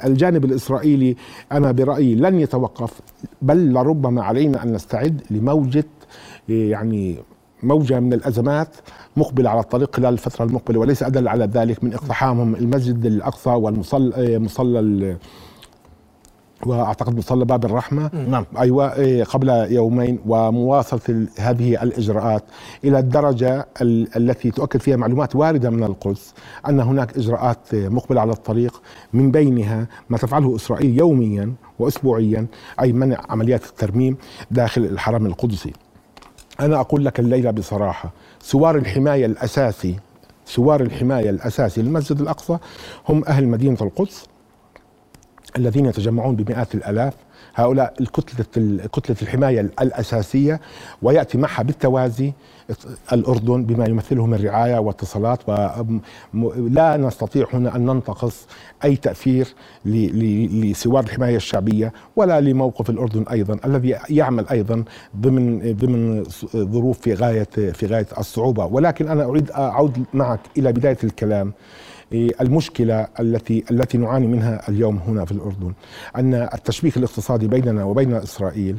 [0.03, 1.17] والجانب الجانب الإسرائيلي
[1.53, 3.01] أنا برأيي لن يتوقف
[3.43, 5.85] بل لربما علينا أن نستعد لموجة
[6.49, 7.17] يعني
[7.63, 8.77] موجة من الأزمات
[9.17, 14.39] مقبلة على الطريق خلال الفترة المقبلة وليس أدل على ذلك من اقتحامهم المسجد الأقصى والمصلى
[14.39, 15.17] مصلى
[16.66, 18.11] وأعتقد مصلى باب الرحمة.
[18.29, 18.44] نعم.
[18.59, 22.44] أيوه إيه، قبل يومين ومواصلة هذه الإجراءات
[22.85, 23.66] إلى الدرجة
[24.16, 26.35] التي تؤكد فيها معلومات واردة من القدس
[26.68, 32.46] أن هناك إجراءات مقبلة على الطريق من بينها ما تفعله إسرائيل يوميا واسبوعيا
[32.81, 34.16] أي منع عمليات الترميم
[34.51, 35.72] داخل الحرم القدسي.
[36.61, 39.96] أنا أقول لك الليلة بصراحة سوار الحماية الأساسي
[40.44, 42.59] سوار الحماية الأساسي للمسجد الأقصى
[43.09, 44.27] هم أهل مدينة القدس.
[45.57, 47.15] الذين يتجمعون بمئات الآلاف
[47.55, 48.47] هؤلاء الكتلة
[48.93, 50.61] كتلة الحماية الأساسية
[51.03, 52.33] ويأتي معها بالتوازي
[53.12, 58.47] الأردن بما يمثله من رعاية واتصالات ولا نستطيع هنا أن ننتقص
[58.85, 64.85] أي تأثير لسوار الحماية الشعبية ولا لموقف الأردن أيضا الذي يعمل أيضا
[65.17, 66.25] ضمن ضمن
[66.57, 68.67] ظروف في غاية في غاية الصعوبة.
[68.67, 71.53] ولكن أنا أريد أعود معك إلى بداية الكلام.
[72.14, 75.72] المشكلة التي التي نعاني منها اليوم هنا في الأردن
[76.16, 78.77] أن التشبيك الاقتصادي بيننا وبين إسرائيل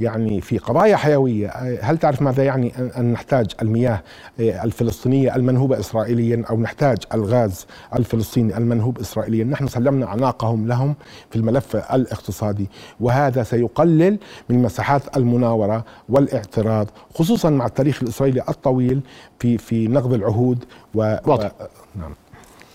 [0.00, 1.48] يعني في قضايا حيوية
[1.82, 4.02] هل تعرف ماذا يعني أن نحتاج المياه
[4.40, 10.94] الفلسطينية المنهوبة إسرائيليا أو نحتاج الغاز الفلسطيني المنهوب إسرائيليا؟ نحن سلمنا عناقهم لهم
[11.30, 12.68] في الملف الاقتصادي
[13.00, 19.00] وهذا سيقلل من مساحات المناورة والاعتراض خصوصا مع التاريخ الإسرائيلي الطويل
[19.38, 20.64] في في نقض العهود
[20.94, 21.36] و, و...
[21.96, 22.14] نعم.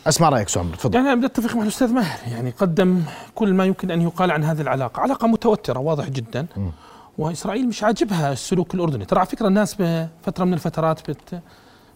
[0.08, 0.96] أسمع رأيك سو عمرو تفضل.
[0.96, 2.20] يعني أنا أتفق مع الأستاذ ماهر.
[2.32, 3.02] يعني قدم
[3.36, 5.02] كل ما يمكن أن يقال عن هذه العلاقة.
[5.02, 6.46] علاقة متوترة واضح جدا.
[6.58, 6.70] م.
[7.18, 9.06] وإسرائيل مش عاجبها السلوك الأردني.
[9.06, 11.42] ترى على فكرة الناس بفتره من الفترات بت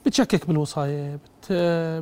[0.06, 1.52] بتشكك بالوصايه بت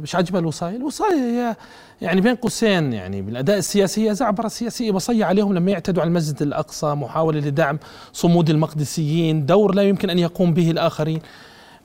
[0.04, 1.56] مش عاجبها الوصايه الوصايه هي
[2.02, 6.42] يعني بين قوسين يعني بالأداء السياسي هي زعبرة سياسية وصيه عليهم لما يعتدوا على المسجد
[6.42, 7.80] الأقصى محاولة لدعم
[8.14, 11.20] صمود المقدسيين دور لا يمكن أن يقوم به الآخرين.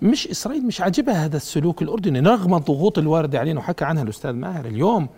[0.02, 4.64] مش إسرائيل مش عاجبها هذا السلوك الأردني رغم الضغوط الواردة علينا وحكى عنها الأستاذ ماهر
[4.66, 5.08] اليوم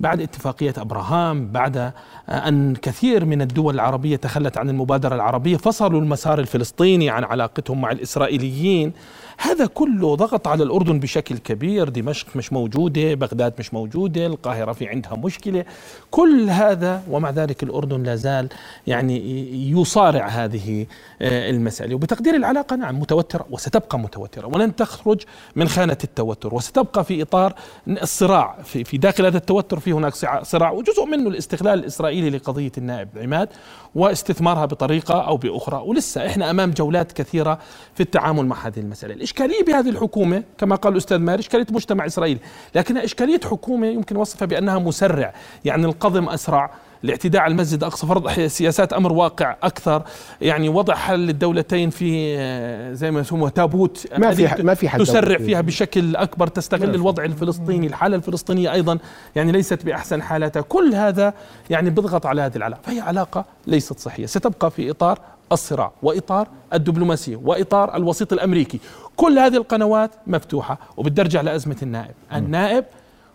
[0.00, 1.92] بعد اتفاقية أبراهام بعد
[2.28, 7.92] أن كثير من الدول العربية تخلت عن المبادرة العربية فصلوا المسار الفلسطيني عن علاقتهم مع
[7.92, 8.92] الإسرائيليين.
[9.38, 14.88] هذا كله ضغط على الأردن بشكل كبير دمشق مش موجودة بغداد مش موجودة القاهرة في
[14.88, 15.64] عندها مشكلة.
[16.10, 18.48] كل هذا ومع ذلك الأردن لا زال
[18.86, 19.22] يعني
[19.70, 20.86] يصارع هذه
[21.22, 21.94] آه، المسألة.
[21.94, 24.46] وبتقدير العلاقة نعم متوترة وستبقى متوترة.
[24.46, 25.22] ولن تخرج
[25.56, 27.54] من خانة التوتر وستبقى في إطار
[27.88, 33.08] الصراع في, في داخل هذا التوتر في هناك صراع وجزء منه الاستغلال الإسرائيلي لقضية النائب
[33.16, 33.48] عماد
[33.94, 35.82] واستثمارها بطريقة أو بأخرى.
[35.86, 37.58] ولسه إحنا أمام جولات كثيرة
[37.94, 39.14] في التعامل مع هذه المسألة.
[39.22, 42.40] الإشكالية بهذه الحكومة كما قال الأستاذ ماري إشكالية مجتمع إسرائيلي
[42.74, 45.34] لكنها إشكالية حكومة يمكن وصفها بأنها مسرع.
[45.64, 46.70] يعني القضم أسرع.
[47.04, 50.02] الاعتداء على المسجد الاقصى فرض سياسات أمر واقع أكثر.
[50.40, 55.06] يعني وضع حل الدولتين في آه، زي ما يسموه تابوت ما في ما في حل
[55.06, 58.98] تسرع فيها بشكل أكبر تستغل الوضع الفلسطيني الحالة الفلسطينية أيضا.
[59.36, 60.60] يعني ليست بأحسن حالاتها.
[60.60, 61.34] كل هذا
[61.70, 62.80] يعني بيضغط على هذه العلاقة.
[62.82, 64.26] فهي علاقة ليست صحية.
[64.26, 65.18] ستبقى في إطار
[65.52, 68.80] الصراع وإطار الدبلوماسية وإطار الوسيط الأمريكي.
[69.16, 72.14] كل هذه القنوات مفتوحة وبترجع لازمه النائب.
[72.34, 72.84] النائب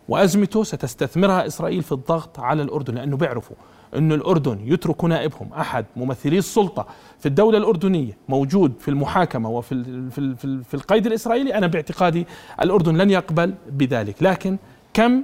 [0.10, 3.56] وأزمته ستستثمرها إسرائيل في الضغط على الأردن لأنه بيعرفوا
[3.96, 6.88] إنه الأردن يترك نائبهم أحد ممثلي السلطة
[7.20, 11.54] في الدولة الأردنية موجود في المحاكمة وفي في في, في القيد الإسرائيلي.
[11.54, 12.28] أنا باعتقادي
[12.62, 14.24] الأردن لن يقبل بذلك.
[14.24, 14.58] لكن
[14.94, 15.24] كم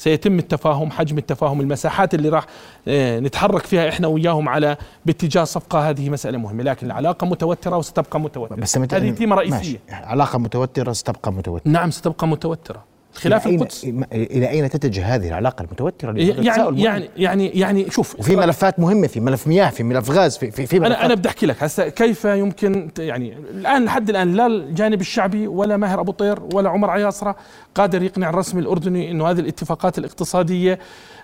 [0.00, 2.46] سيتم التفاهم حجم التفاهم المساحات اللي راح
[2.88, 6.62] آه، نتحرك فيها إحنا وياهم على باتجاه صفقة هذه مسألة مهمة.
[6.62, 9.78] لكن العلاقة متوترة وستبقى متوتره بس هذه تيمه رئيسية.
[9.90, 11.72] علاقة متوترة ستبقى متوترة.
[11.72, 12.89] نعم ستبقى متوترة.
[13.14, 13.84] خلاف إلى القدس.
[14.12, 19.20] إلى أين تتجه هذه العلاقة المتوترة يعني يعني يعني يعني شوف وفي ملفات مهمة في
[19.20, 20.96] ملف مياه في ملف غاز في في, في ملفات.
[20.96, 21.62] أنا أنا بدي أحكي لك.
[21.62, 26.70] هسه كيف يمكن يعني الآن لحد الآن لا الجانب الشعبي ولا ماهر أبو طير ولا
[26.70, 27.36] عمر عياصرة
[27.74, 30.78] قادر يقنع الرسمي الأردني إنه هذه الاتفاقات الاقتصادية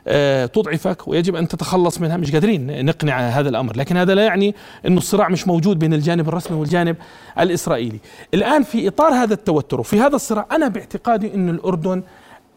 [0.08, 2.16] آه، تضعفك ويجب أن تتخلص منها.
[2.16, 3.76] مش قادرين نقنع هذا الأمر.
[3.76, 4.54] لكن هذا لا يعني
[4.86, 6.96] إنه الصراع مش موجود بين الجانب الرسمي والجانب
[7.40, 7.98] الإسرائيلي.
[8.34, 12.02] الآن في إطار هذا التوتر وفي هذا الصراع أنا باعتقادي إنه الاردن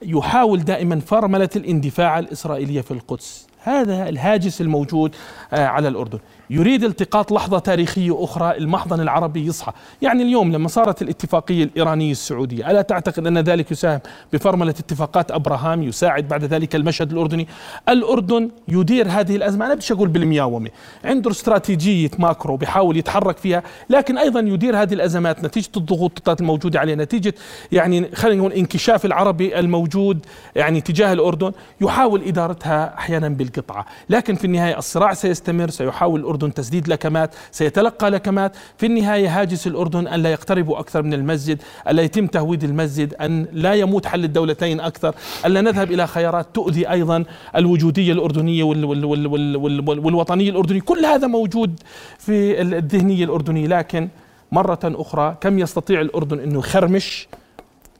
[0.01, 3.47] يحاول دائما فرملة الاندفاع الإسرائيلية في القدس.
[3.63, 5.15] هذا الهاجس الموجود
[5.53, 6.19] آه، على الأردن.
[6.49, 9.71] يريد التقاط لحظة تاريخية أخرى المحضن العربي يصحى.
[10.01, 13.99] يعني اليوم لما صارت الاتفاقية الإيرانية السعودية ألا تعتقد أن ذلك يساهم
[14.33, 17.47] بفرملة اتفاقات أبراهام يساعد بعد ذلك المشهد الأردني؟
[17.89, 19.65] الأردن يدير هذه الأزمة.
[19.65, 20.69] أنا بديش أقول بالمياومة.
[21.05, 25.43] عنده استراتيجية macro بيحاول يتحرك فيها لكن أيضا يدير هذه الأزمات.
[25.43, 27.33] نتيجة الضغوطات الموجودة عليه نتيجة
[27.71, 34.45] يعني خلينا نقول انكشاف العربي الموجود يعني تجاه الأردن يحاول إدارتها أحيانا بالقطعة لكن في
[34.45, 40.19] النهاية الصراع سيستمر سيحاول الأردن الأردن تسديد لكمات سيتلقى لكمات في النهاية هاجس الأردن أن
[40.23, 44.79] لا يقتربوا أكثر من المسجد أن لا يتم تهويد المسجد أن لا يموت حل الدولتين
[44.79, 47.23] أكثر أن لا نذهب إلى خيارات تؤذي أيضا
[47.55, 50.81] الوجودية الأردنية وال وال وال وال وال والوطنية الأردنية.
[50.81, 51.79] كل هذا موجود
[52.17, 54.09] في الذهنية الأردنية لكن
[54.51, 57.27] مرة أخرى كم يستطيع الأردن أنه يخرمش؟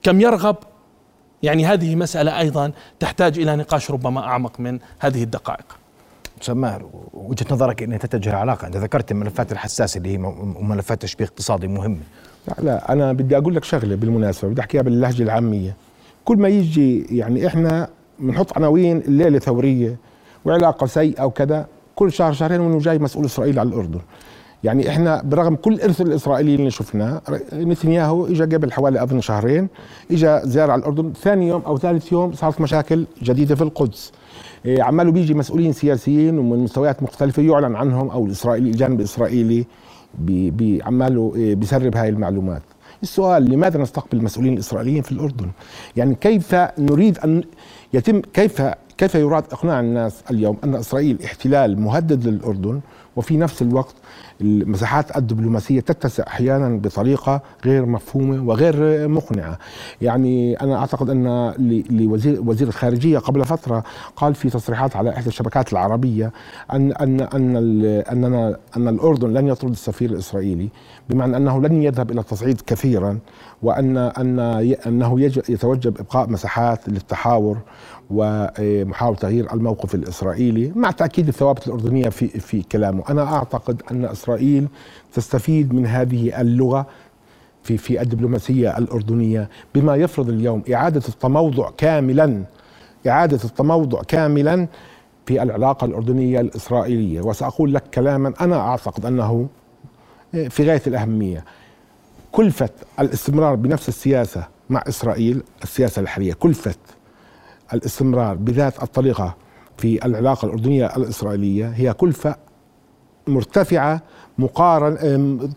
[0.03, 0.55] كم يرغب؟
[1.43, 5.78] يعني هذه مسألة أيضا تحتاج إلى نقاش ربما أعمق من هذه الدقائق.
[6.41, 10.17] سماهر وجهة نظرك إنها تتجه العلاقه أنت ذكرت الملفات الحساسة اللي هي
[10.61, 11.97] ملفات تشبيه اقتصادي مهمه
[12.47, 15.75] لا, لا أنا بدي أقول لك شغلة بالمناسبة بدي أحكيها باللهجة العامية.
[16.25, 17.87] كل ما يجي يعني إحنا
[18.19, 19.95] بنحط عناوين الليلة ثورية
[20.45, 23.99] وعلاقة سيئة وكذا كل شهر شهرين وأنه جاي مسؤول إسرائيل على الأردن.
[24.63, 27.21] يعني إحنا برغم كل إرث الاسرائيلي اللي شفناه
[27.53, 29.67] نتنياهو اجى قبل حوالي أظن شهرين
[30.11, 34.11] اجى زيارة على الأردن ثاني يوم أو ثالث يوم صارت مشاكل جديدة في القدس.
[34.67, 39.65] عماله بيجي مسؤولين سياسيين ومن مستويات مختلفة يعلن عنهم أو الإسرائيلي الجانب الإسرائيلي
[40.81, 42.61] عماله إيه، بيسرب هاي المعلومات.
[43.03, 45.49] السؤال لماذا نستقبل المسؤولين الإسرائيليين في الأردن؟
[45.95, 47.43] يعني كيف نريد أن
[47.93, 48.61] يتم كيف
[48.97, 52.79] كيف يراد إقناع الناس اليوم أن إسرائيل احتلال مهدد للأردن
[53.15, 53.95] وفي نفس الوقت
[54.41, 59.57] المساحات الدبلوماسية تتسع أحيانا بطريقة غير مفهومة وغير مقنعة.
[60.01, 61.53] يعني أنا أعتقد أن
[61.89, 63.83] لوزير وزير الخارجية قبل فترة
[64.15, 66.31] قال في تصريحات على إحدى الشبكات العربية
[66.73, 67.55] أن أن أن
[68.11, 70.69] أننا أن الأردن لن يطرد السفير الإسرائيلي
[71.09, 73.19] بمعنى أنه لن يذهب إلى التصعيد كثيرا
[73.63, 74.39] وأن أن
[74.87, 77.57] أنه يتوجب إبقاء مساحات للتحاور
[78.09, 83.03] ومحاولة تغيير الموقف الإسرائيلي مع تأكيد الثوابت الأردنية في في كلامه.
[83.09, 84.28] أنا أعتقد أن إسرائيل
[85.13, 86.85] تستفيد من هذه اللغة
[87.63, 90.63] في في الدبلوماسية الأردنية بما يفرض اليوم.
[90.73, 92.43] إعادة التموضع كاملا.
[93.07, 94.67] إعادة التموضع كاملا
[95.25, 97.21] في العلاقة الأردنية الإسرائيلية.
[97.21, 99.47] وسأقول لك كلاما أنا أعتقد أنه
[100.31, 101.45] في غاية الأهمية
[102.31, 106.75] كلفة الاستمرار بنفس السياسة مع إسرائيل السياسة الحالية كلفة
[107.73, 109.35] الاستمرار بذات الطريقة
[109.77, 112.35] في العلاقة الأردنية الإسرائيلية هي كلفة
[113.27, 114.01] مرتفعة
[114.39, 115.49] مقارن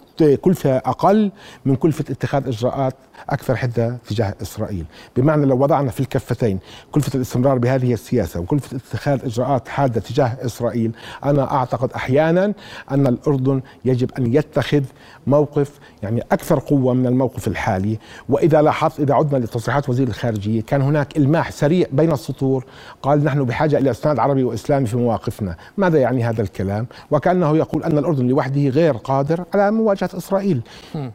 [0.42, 1.30] كلفة أقل
[1.66, 2.94] من كلفة اتخاذ إجراءات
[3.30, 4.84] أكثر حدة تجاه إسرائيل،
[5.16, 6.58] بمعنى لو وضعنا في الكفتين
[6.92, 10.92] كلفه الاستمرار بهذه السياسة وكلفه اتخاذ إجراءات حادة تجاه إسرائيل،
[11.24, 12.52] أنا أعتقد أحيانا
[12.90, 14.82] أن الأردن يجب أن يتخذ
[15.26, 15.70] موقف
[16.02, 17.98] يعني أكثر قوة من الموقف الحالي،
[18.28, 22.64] وإذا لاحظت إذا عدنا لتصريحات وزير الخارجية كان هناك إلماح سريع بين السطور
[23.02, 27.84] قال نحن بحاجة إلى اسناد عربي وإسلامي في مواقفنا، ماذا يعني هذا الكلام؟ وكأنه يقول
[27.84, 30.60] أن الأردن لوحده غير قادر على مواجهة إسرائيل.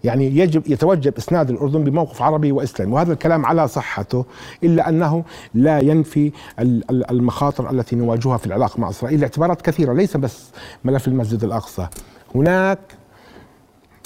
[0.04, 4.26] يعني يجب يتوجب إسناد الأردن بموقف عربي وإسلامي، وهذا الكلام على صحته
[4.64, 5.24] إلا أنه
[5.54, 6.32] لا ينفي
[6.90, 10.50] المخاطر التي نواجهها في العلاقه مع إسرائيل لاعتبارات كثيرة ليس بس
[10.84, 11.88] ملف المسجد الأقصى.
[12.36, 12.80] هناك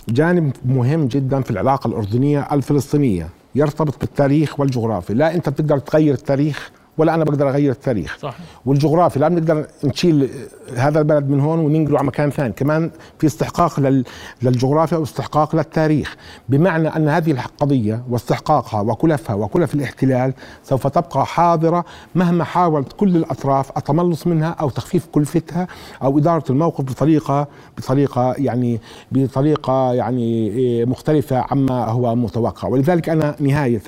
[0.10, 6.72] جانب مهم جدا في العلاقة الأردنية الفلسطينية يرتبط بالتاريخ والجغرافيا، لا أنت بتقدر تغير التاريخ
[6.98, 8.18] ولا أنا بقدر أغير التاريخ.
[8.18, 8.36] صح.
[8.66, 10.30] والجغرافيا لا بنقدر نشيل
[10.78, 12.54] هذا البلد من هون وننقله على مكان ثاني.
[12.54, 14.04] كمان في استحقاق
[14.42, 16.16] للجغرافيا واستحقاق للتاريخ.
[16.50, 23.78] بمعنى أن هذه القضية واستحقاقها وكلفها وكلف الاحتلال سوف تبقى حاضرة مهما حاولت كل الأطراف
[23.78, 25.68] التملص منها أو تخفيف كلفتها
[26.04, 32.68] أو إدارة الموقف بطريقة بطريقة يعني بطريقة يعني إيه، مختلفة عما هو متوقع.
[32.68, 33.82] ولذلك أنا نهاية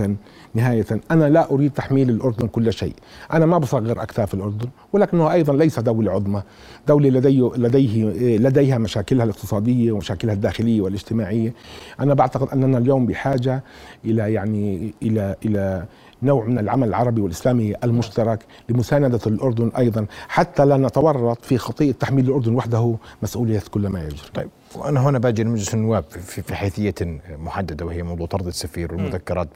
[0.54, 0.86] نهاية.
[1.12, 2.94] أنا لا أريد تحميل الأردن كل شيء.
[3.34, 6.44] أنا ما بصغر أكتاف الأردن ولكنه أيضا ليس دولة عظمى.
[6.88, 8.06] دولة لديه, لديه
[8.38, 11.54] لديها مشاكلها الاقتصادية ومشاكلها الداخلية والاجتماعية.
[12.00, 13.64] أنا بعتقد أننا اليوم بحاجة
[14.06, 15.86] إلى يعني إلى إلى
[16.24, 20.06] نوع من العمل العربي والإسلامي المشترك لمساندة الأردن أيضا.
[20.28, 24.30] حتى لا نتورط في خطيئة تحميل الأردن وحده مسؤولية كل ما يجري.
[24.34, 26.96] طيب وأنا هنا باجي لمجلس النواب في, حيثية
[27.44, 29.48] محددة وهي موضوع طرد السفير والمذكرات.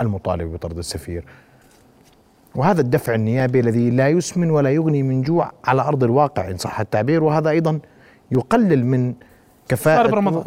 [0.00, 1.24] المطالبة بطرد السفير.
[2.54, 6.80] وهذا الدفع النيابي الذي لا يسمن ولا يغني من جوع على أرض الواقع إن صح
[6.80, 7.80] التعبير وهذا أيضا
[8.32, 9.14] يقلل من
[9.68, 10.44] كفاءة رمضان.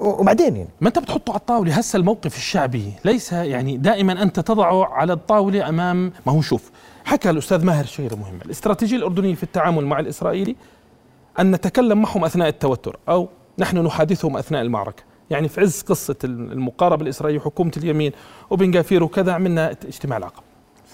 [0.00, 0.68] وبعدين يعني.
[0.80, 5.68] ما أنت بتحطه على الطاولة؟ هسه الموقف الشعبي ليس يعني دائما أنت تضعه على الطاولة
[5.68, 6.70] أمام ما هو شوف
[7.04, 10.56] حكى الأستاذ ماهر شيره مهمه الاستراتيجيه الاردنيه في التعامل مع الإسرائيلي
[11.40, 15.02] أن نتكلم معهم أثناء التوتر أو نحن نحادثهم أثناء المعركة.
[15.30, 18.12] يعني في عز قصة المقاربة الإسرائيلية وحكومة اليمين
[18.50, 20.42] وبن غافير وكذا عملنا اجتماع العقب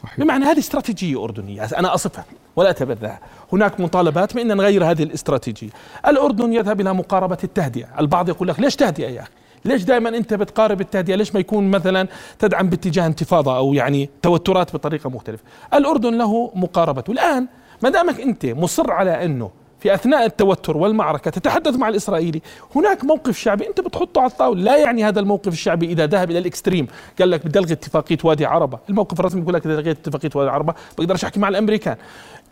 [0.02, 0.20] صحيح.
[0.20, 2.24] بمعنى هذه استراتيجية أردنية أنا أصفها
[2.56, 3.20] ولا أتبناها
[3.52, 5.70] هناك مطالبات بأن نغير هذه الاستراتيجية.
[6.06, 7.86] الأردن يذهب إلى مقاربة التهدئة.
[7.98, 9.30] البعض يقول لك ليش تهدئة يا أخي؟
[9.64, 14.74] ليش دائما أنت بتقارب التهدئة؟ ليش ما يكون مثلا تدعم باتجاه انتفاضة أو يعني توترات
[14.74, 15.42] بطريقة مختلفة؟
[15.74, 17.10] الأردن له مقاربته.
[17.10, 17.46] الآن
[17.82, 19.50] ما دامك أنت مصر على أنه
[19.82, 22.42] في أثناء التوتر والمعركة تتحدث مع الإسرائيلي.
[22.76, 24.62] هناك موقف شعبي أنت بتحطه على الطاولة.
[24.62, 26.86] لا يعني هذا الموقف الشعبي إذا ذهب إلى الإكستريم.
[27.18, 28.78] قال لك بدي ألغي اتفاقية وادي عربة.
[28.88, 30.74] الموقف الرسمي بيقول لك اذا لغيت اتفاقية وادي عربة.
[30.98, 31.96] بقدرش احكي مع الأمريكان.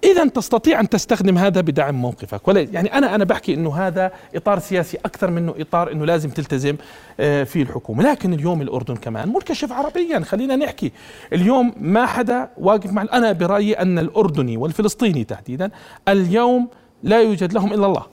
[0.05, 2.49] اذا تستطيع أن تستخدم هذا بدعم موقفك.
[2.49, 6.77] ولا يعني أنا أنا بحكي إنه هذا إطار سياسي أكثر منه إطار إنه لازم تلتزم
[7.21, 8.03] آه، فيه الحكومة.
[8.03, 10.21] لكن اليوم الأردن كمان منكشف عربيا.
[10.21, 10.93] خلينا نحكي.
[11.33, 15.71] اليوم ما حدا واقف مع أنا برأيي أن الأردني والفلسطيني تحديدا
[16.09, 16.69] اليوم
[17.03, 18.07] لا يوجد لهم إلا الله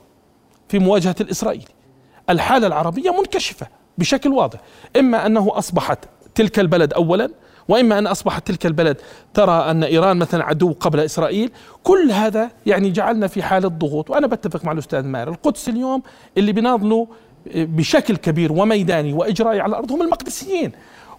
[0.69, 1.65] في مواجهة الإسرائيلي.
[2.29, 4.59] الحالة العربية منكشفة بشكل واضح.
[4.99, 5.99] إما أنه أصبحت
[6.35, 7.29] تلك البلد اولا
[7.67, 8.97] وإما أن أصبحت تلك البلد.
[9.33, 11.51] ترى أن إيران مثلا عدو قبل إسرائيل.
[11.83, 14.09] كل هذا يعني جعلنا في حالة ضغوط.
[14.09, 15.29] وأنا بتفق مع الأستاذ ماهر.
[15.29, 16.03] القدس اليوم
[16.37, 17.05] اللي بيناضلوا
[17.55, 20.71] بشكل كبير وميداني وإجرائي على الأرض هم المقدسيين.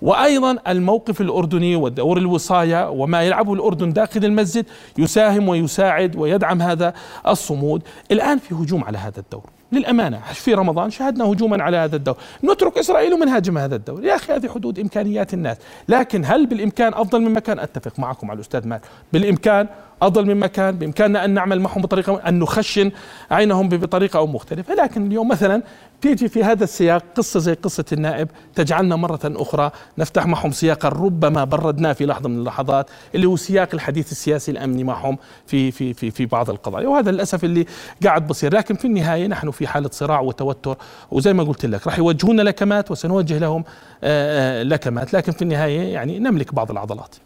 [0.02, 4.66] وأيضا الموقف الأردني ودور الوصايه وما يلعبه الأردن داخل المسجد
[4.98, 6.94] يساهم ويساعد ويدعم هذا
[7.26, 7.82] الصمود.
[8.10, 9.42] الآن في هجوم على هذا الدور.
[9.72, 12.16] للأمانة في رمضان شاهدنا هجوما على هذا الدور.
[12.44, 14.04] نترك إسرائيل ومن هاجم هذا الدور.
[14.04, 15.56] يا أخي هذه حدود إمكانيات الناس.
[15.88, 18.80] لكن هل بالإمكان أفضل مما كان؟ أتفق معكم على الأستاذ مال.
[19.12, 19.66] بالإمكان
[20.02, 22.90] أفضل مما كان بإمكاننا أن نعمل معهم بطريقة أن نخشن
[23.30, 24.74] عينهم بطريقة أو مختلفة.
[24.74, 25.62] لكن اليوم مثلا
[26.00, 31.44] تيجي في هذا السياق قصة زي قصة النائب تجعلنا مرة أخرى نفتح معهم سياقا ربما
[31.44, 36.10] بردناه في لحظة من اللحظات اللي هو سياق الحديث السياسي الأمني معهم في في في
[36.10, 36.88] في بعض القضايا.
[36.88, 37.66] وهذا للأسف اللي
[38.04, 38.54] قاعد بصير.
[38.54, 40.76] لكن في النهاية نحن في حالة صراع وتوتر
[41.10, 43.64] وزي ما قلت لك راح يوجهونا لكمات وسنوجه لهم
[44.04, 45.14] آه، آه، لكمات.
[45.14, 47.16] لكن في النهاية يعني نملك بعض العضلات.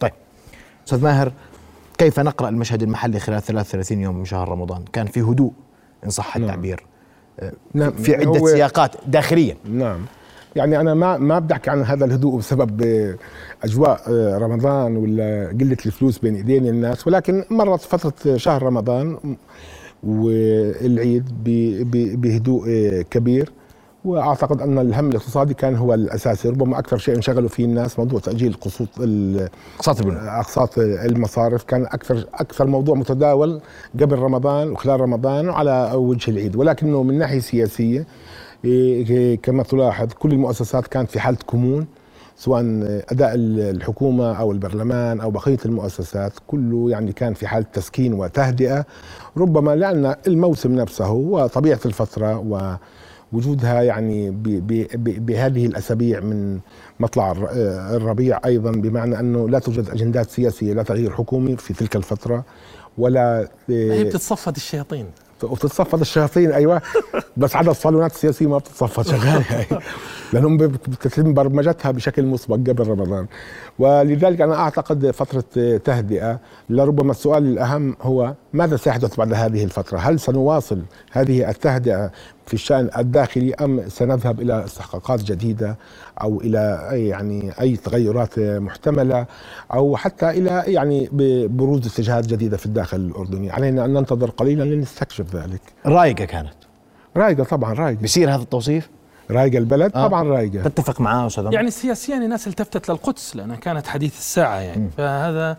[0.00, 0.12] طيب.
[0.86, 1.32] أستاذ ماهر
[1.98, 5.52] كيف نقرأ المشهد المحلي خلال 33 يوم من شهر رمضان؟ كان في هدوء
[6.04, 6.48] إن صح نعم.
[6.48, 6.86] التعبير.
[7.74, 9.56] نعم في عدة سياقات داخليا.
[9.72, 10.00] نعم.
[10.56, 12.82] يعني أنا ما ما بدي احكي عن هذا الهدوء بسبب
[13.64, 14.00] أجواء
[14.38, 17.06] رمضان ولا قلة الفلوس بين إيدين الناس.
[17.06, 19.36] ولكن مرت فترة شهر رمضان
[20.02, 21.24] والعيد
[22.20, 22.66] بهدوء
[23.10, 23.52] كبير.
[24.06, 28.54] وأعتقد أن الهم الاقتصادي كان هو الأساسي ربما أكثر شيء انشغلوا فيه الناس موضوع تأجيل
[28.60, 31.62] قسط اقساط اقساط المصارف.
[31.64, 33.60] كان أكثر أكثر موضوع متداول
[34.00, 36.56] قبل رمضان وخلال رمضان وعلى وجه العيد.
[36.56, 38.06] ولكنه من ناحية سياسية
[38.64, 41.86] إيه، كما تلاحظ كل المؤسسات كانت في حالة كمون
[42.36, 42.62] سواء
[43.10, 48.84] أداء الحكومة أو البرلمان أو بقية المؤسسات كله يعني كان في حالة تسكين وتهدئة.
[49.36, 52.38] ربما لأن الموسم نفسه وطبيعه الفترة
[53.36, 54.30] ووجودها يعني
[54.96, 56.58] بهذه الأسابيع من
[57.00, 57.32] مطلع
[57.96, 62.44] الربيع أيضا بمعنى أنه لا توجد أجندات سياسية لا تغيير حكومي في تلك الفترة
[62.98, 65.06] ولا هي بتتصفد الشياطين.
[65.42, 66.82] وبتتصفد الشياطين أيوه.
[67.36, 69.66] بس عدد الصالونات السياسية ما بتتصفد شغالة
[70.32, 73.26] لأنهم بتتم برمجتها بشكل مسبق قبل رمضان.
[73.78, 76.40] ولذلك أنا أعتقد فترة تهدئة
[76.70, 80.82] لربما السؤال الأهم هو ماذا سيحدث بعد هذه الفترة؟ هل سنواصل
[81.12, 82.10] هذه التهدئة
[82.46, 85.76] في الشأن الداخلي أم سنذهب إلى استحقاقات جديدة
[86.22, 89.26] أو إلى أي يعني أي تغيرات محتملة
[89.72, 91.08] أو حتى إلى يعني
[91.48, 95.60] بروز اتجاهات جديدة في الداخل الأردني، علينا أن ننتظر قليلا لنستكشف ذلك.
[95.86, 96.54] رايقة كانت
[97.16, 98.88] رايقة طبعا رايقة بصير هذا التوصيف؟
[99.30, 100.06] رايقة البلد آه.
[100.06, 104.82] طبعا رايقة تتفق معاه أستاذ يعني سياسيا الناس التفتت للقدس لانها كانت حديث الساعة يعني
[104.82, 104.90] م.
[104.96, 105.56] فهذا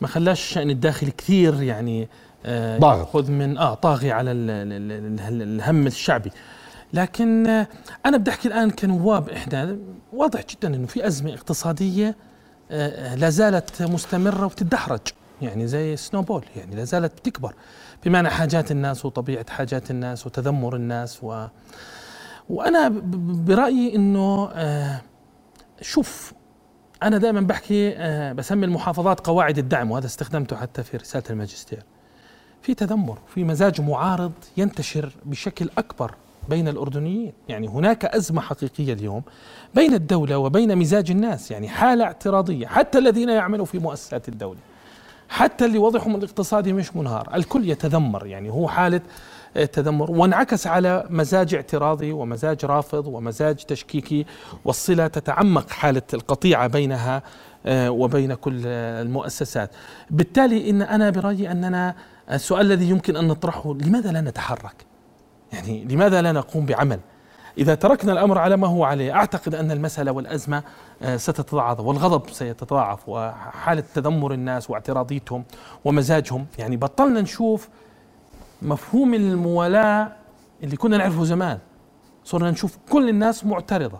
[0.00, 2.08] ما خلاش الشأن الداخلي كثير يعني
[2.80, 6.30] ضاغط يأخذ من آه طاغي على الهم الشعبي.
[6.92, 7.66] لكن آه
[8.06, 9.78] أنا بدي أحكي الآن كنواب إحنا
[10.12, 12.16] واضح جدا إنه في أزمة اقتصادية
[12.70, 15.00] آه لا زالت مستمرة وتتدحرج
[15.42, 17.54] يعني زي سنوبول يعني لا زالت بتكبر.
[18.04, 21.46] بمعنى حاجات الناس وطبيعة حاجات الناس وتذمر الناس و
[22.48, 22.88] وأنا
[23.46, 25.00] برأيي إنه آه
[25.80, 26.32] شوف
[27.02, 31.82] أنا دائما بحكي آه بسمي المحافظات قواعد الدعم وهذا استخدمته حتى في رسالة الماجستير.
[32.62, 36.14] في تذمر في مزاج معارض ينتشر بشكل أكبر
[36.48, 37.32] بين الأردنيين.
[37.48, 39.22] يعني هناك أزمة حقيقية اليوم
[39.74, 42.66] بين الدولة وبين مزاج الناس يعني حالة اعتراضية.
[42.66, 44.58] حتى الذين يعملوا في مؤسسات الدولة
[45.28, 48.26] حتى اللي وضعهم الاقتصادي مش منهار الكل يتذمر.
[48.26, 49.00] يعني هو حالة
[49.72, 50.10] تذمر.
[50.10, 54.26] وانعكس على مزاج اعتراضي ومزاج رافض ومزاج تشكيكي
[54.64, 57.22] والصلة تتعمق حالة القطيعة بينها
[57.66, 59.70] آه، وبين كل المؤسسات.
[60.10, 61.94] بالتالي إن أنا برأيي أننا
[62.32, 64.86] السؤال الذي يمكن أن نطرحه لماذا لا نتحرك؟
[65.52, 67.00] يعني لماذا لا نقوم بعمل؟
[67.58, 70.62] إذا تركنا الأمر على ما هو عليه أعتقد أن المسألة والأزمة
[71.02, 75.44] آه، ستتضاعف والغضب سيتضاعف وحالة تذمر الناس واعتراضيتهم
[75.84, 76.46] ومزاجهم.
[76.58, 77.68] يعني بطلنا نشوف
[78.62, 80.12] مفهوم الموالاة
[80.62, 81.58] اللي كنا نعرفه زمان.
[82.24, 83.98] صرنا نشوف كل الناس معترضة.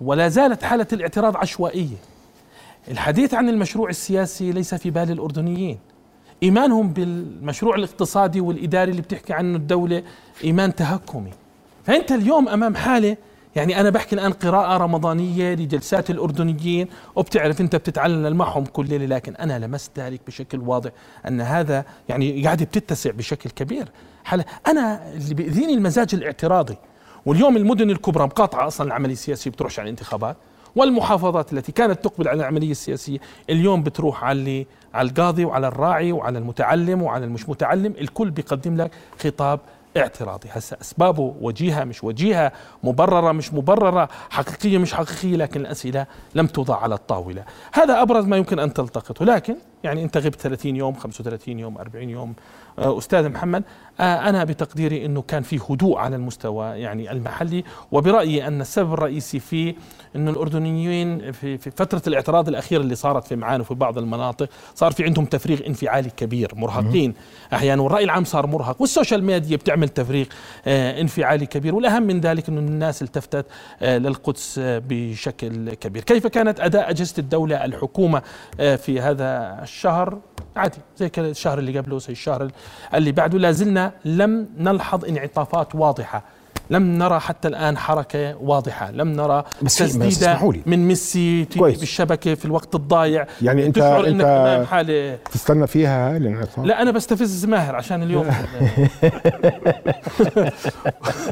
[0.00, 1.96] ولا زالت حالة الاعتراض عشوائية.
[2.88, 5.78] الحديث عن المشروع السياسي ليس في بال الأردنيين.
[6.44, 10.02] إيمانهم بالمشروع الاقتصادي والإداري اللي بتحكي عنه الدولة
[10.44, 11.30] إيمان تهكمي.
[11.84, 13.16] فأنت اليوم أمام حالة
[13.56, 19.36] يعني أنا بحكي الآن قراءة رمضانية لجلسات الأردنيين وبتعرف أنت بتتعلم معهم كل ليلة لكن
[19.36, 20.90] أنا لمست ذلك بشكل واضح
[21.28, 23.88] أن هذا يعني قاعدة بتتسع بشكل كبير.
[24.66, 26.76] أنا اللي بيأذيني المزاج الاعتراضي.
[27.26, 30.36] واليوم المدن الكبرى مقاطعة أصلا العملية السياسيه بتروحش على الانتخابات.
[30.76, 33.18] والمحافظات التي كانت تقبل على العملية السياسية.
[33.50, 38.90] اليوم بتروح على على القاضي وعلى الراعي وعلى المتعلم وعلى المش متعلم الكل بيقدم لك
[39.24, 39.60] خطاب
[39.96, 40.48] اعتراضي.
[40.52, 42.52] هسه اسبابه وجيهة مش وجيهة
[42.84, 47.44] مبررة مش مبررة حقيقية مش حقيقية لكن الأسئلة لم توضع على الطاولة.
[47.72, 49.24] هذا أبرز ما يمكن أن تلتقطه.
[49.24, 52.34] لكن يعني انت غبت 30 يوم 35 يوم 40 يوم.
[52.78, 53.64] آه، أستاذ محمد
[54.00, 59.38] آه، أنا بتقديري إنه كان في هدوء على المستوى يعني المحلي وبرأيي أن السبب الرئيسي
[59.38, 59.74] فيه
[60.16, 64.92] إنه الأردنيين في في فترة الاعتراض الاخيره اللي صارت في معان وفي بعض المناطق صار
[64.92, 67.14] في عندهم تفريغ انفعالي كبير مرهقين.
[67.52, 70.26] أحيانا والرأي العام صار مرهق وال social media بتعمل تفريغ
[70.66, 73.46] آه، انفعالي كبير والأهم من ذلك إنه الناس التفتت
[73.82, 76.02] للقدس بشكل كبير.
[76.02, 78.22] كيف كانت أداء أجهزة الدولة الحكومة
[78.58, 80.18] في هذا الشهر
[80.56, 82.50] عادي زي الشهر اللي قبله زي الشهر
[82.94, 83.38] اللي بعده.
[83.38, 86.22] لا زلنا لم نلحظ انعطافات واضحة.
[86.70, 88.90] لم نرى حتى الآن حركة واضحة.
[88.90, 93.26] لم نرى بس تسديدة من ميسي بالشبكة في الوقت الضايع.
[93.42, 98.26] يعني أنت تشعر إنك أمام حاله تستنى فيها الانعطاف لا أنا بستفز ماهر عشان اليوم.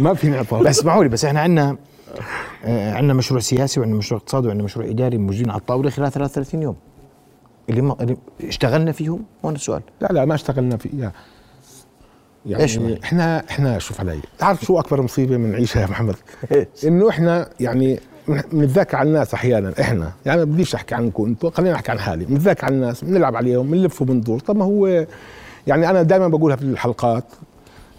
[0.01, 0.63] ما في انعطاف.
[0.63, 1.77] بس اسمحوا لي بس إحنا عندنا
[2.65, 6.63] آه، عندنا مشروع سياسي وعندنا مشروع اقتصادي وعندنا مشروع إداري موجودين على الطاولة خلال 33
[6.63, 6.77] يوم.
[7.73, 9.83] اللي, ما اللي اشتغلنا فيهم؟ هون السؤال.
[10.01, 11.13] لا لا ما اشتغلنا فيها
[12.47, 14.21] يعني إيش إحنا إحنا شوف علي.
[14.39, 16.15] تعرف شو أكبر مصيبة بنعيشها يا محمد؟
[16.87, 18.01] إنه إحنا يعني
[18.53, 20.13] بنتذاكر على الناس أحيانا إحنا.
[20.27, 22.25] يعني بديش أحكي عنكم أنتم خلينا احكي عن حالي.
[22.25, 25.07] بنتذاكر على الناس بنلعب عليهم بنلف وبندور طب ما هو
[25.67, 27.25] يعني أنا دائما بقولها في الحلقات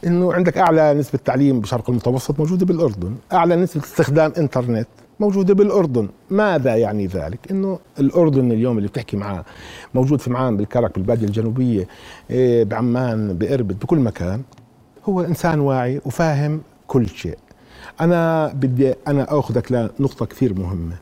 [0.06, 4.88] إنه عندك أعلى نسبة تعليم بالشرق المتوسط موجودة بالأردن أعلى نسبة استخدام إنترنت.
[5.20, 6.10] موجودة بالأردن.
[6.30, 9.46] ماذا يعني ذلك؟ أنه الأردن اليوم اللي بتحكي معاه
[9.94, 11.88] موجود في معان بالكرك بالبادية الجنوبية
[12.30, 14.42] إيه، بعمان بإربد بكل مكان
[15.06, 17.38] هو إنسان واعي وفاهم كل شيء.
[18.02, 20.96] أنا بدي أنا أخذك لنقطة كثير مهمة.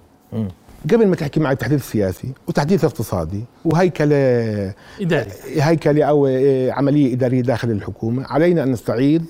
[0.91, 4.15] قبل ما تحكي معي تحديث سياسي وتحديث اقتصادي وهيكلة
[5.01, 5.29] إداري.
[5.57, 9.25] هيكلة أو آه، عملية إدارية داخل الحكومة علينا أن نستعيد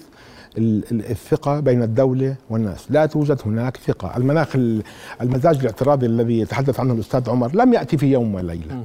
[0.57, 2.85] الثقة بين الدولة والناس.
[2.89, 4.17] لا توجد هناك ثقة.
[4.17, 4.83] المناخ ال-
[5.21, 8.83] المزاج الاعتراضي الذي يتحدث عنه الأستاذ عمر لم يأتي في يوم وليلة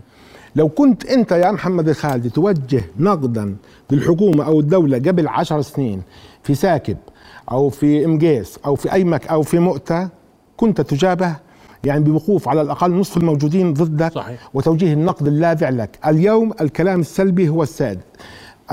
[0.57, 3.57] لو كنت أنت يا محمد الخالدي توجه نقدا
[3.91, 6.03] للحكومة أو الدولة قبل عشر سنين
[6.43, 6.97] في ساكب
[7.51, 10.09] أو في إمقيس أو في أي مك أو في مؤتة
[10.57, 11.37] كنت تجابه؟
[11.85, 14.49] يعني بوقوف على الأقل نصف الموجودين ضدك صحيح.
[14.55, 15.99] وتوجيه النقد اللاذع لك.
[16.07, 17.99] اليوم الكلام السلبي هو السائد.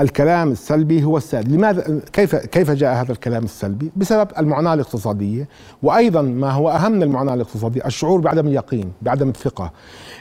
[0.00, 1.52] الكلام السلبي هو السائد.
[1.52, 5.48] لماذا كيف كيف جاء هذا الكلام السلبي؟ بسبب المعاناة الاقتصادية
[5.82, 9.72] وأيضا ما هو أهم من المعاناة الاقتصادية الشعور بعدم اليقين بعدم الثقة.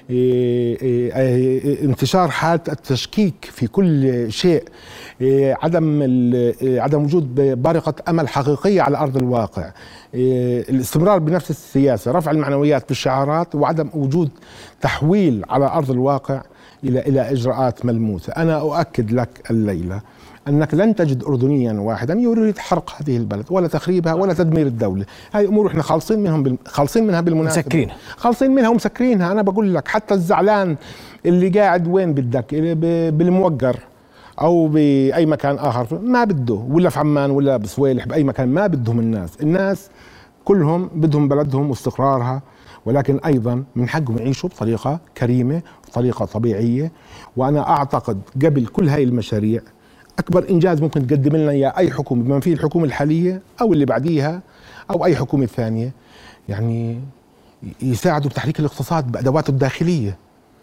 [0.09, 0.77] إيه
[1.15, 4.63] إيه انتشار حالة التشكيك في كل شيء.
[5.21, 6.01] إيه عدم
[6.63, 9.71] عدم وجود بارقة أمل حقيقية على أرض الواقع.
[10.13, 14.29] الاستمرار بنفس السياسة رفع المعنويات بالشعارات وعدم وجود
[14.81, 16.41] تحويل على أرض الواقع.
[16.83, 20.01] إلى إلى إجراءات ملموسة، أنا أؤكد لك الليلة
[20.47, 25.45] أنك لن تجد اردنيا واحدا يريد حرق هذه البلد ولا تخريبها ولا تدمير الدولة، هاي
[25.47, 26.57] أمور إحنا خالصين منهم بال...
[26.65, 27.61] خالصين منها بالمناسبة.
[27.61, 27.95] مسكرينها.
[28.17, 30.75] خالصين منها ومسكرينها، أنا بقول لك حتى الزعلان
[31.25, 32.55] اللي قاعد وين بدك.
[33.13, 33.79] بالموقر
[34.41, 35.99] أو بأي مكان آخر.
[35.99, 36.53] ما بده.
[36.69, 38.49] ولا في عمان ولا بصويلح بأي مكان.
[38.49, 39.89] ما بدهم الناس، الناس
[40.45, 42.41] كلهم بدهم بلدهم واستقرارها.
[42.85, 46.91] ولكن أيضا من حقهم يعيشوا بطريقة كريمة بطريقة طبيعية.
[47.37, 49.61] وأنا أعتقد قبل كل هاي المشاريع
[50.19, 54.41] أكبر إنجاز ممكن تقدم لنا إياه أي حكومة بما فيه الحكومة الحالية أو اللي بعديها
[54.91, 55.91] أو أي حكومة ثانية.
[56.49, 56.99] يعني
[57.81, 60.17] يساعدوا بتحريك الاقتصاد بادواته الداخلية.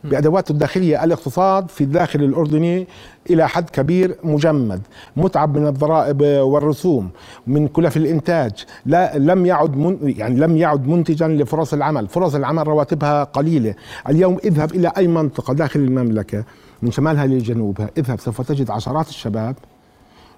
[0.04, 2.86] بادواته الداخلية الاقتصاد في الداخل الأردني
[3.30, 4.80] إلى حد كبير مجمد.
[5.16, 7.10] متعب من الضرائب والرسوم
[7.46, 8.52] من كلف الإنتاج.
[8.86, 12.08] لا لم يعد من يعني لم يعد منتجا لفرص العمل.
[12.08, 13.74] فرص العمل رواتبها قليلة.
[14.08, 16.44] اليوم اذهب إلى أي منطقة داخل المملكة؟
[16.82, 17.90] من شمالها لجنوبها.
[17.98, 19.56] اذهب سوف تجد عشرات الشباب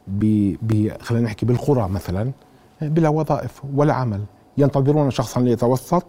[0.07, 2.31] ب ب خلينا نحكي بالقرى مثلا
[2.83, 4.21] بلا وظائف ولا عمل
[4.59, 6.05] ينتظرون شخصا ليتوسط.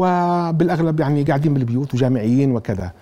[0.00, 2.92] وبالأغلب يعني قاعدين بالبيوت وجامعيين وكذا.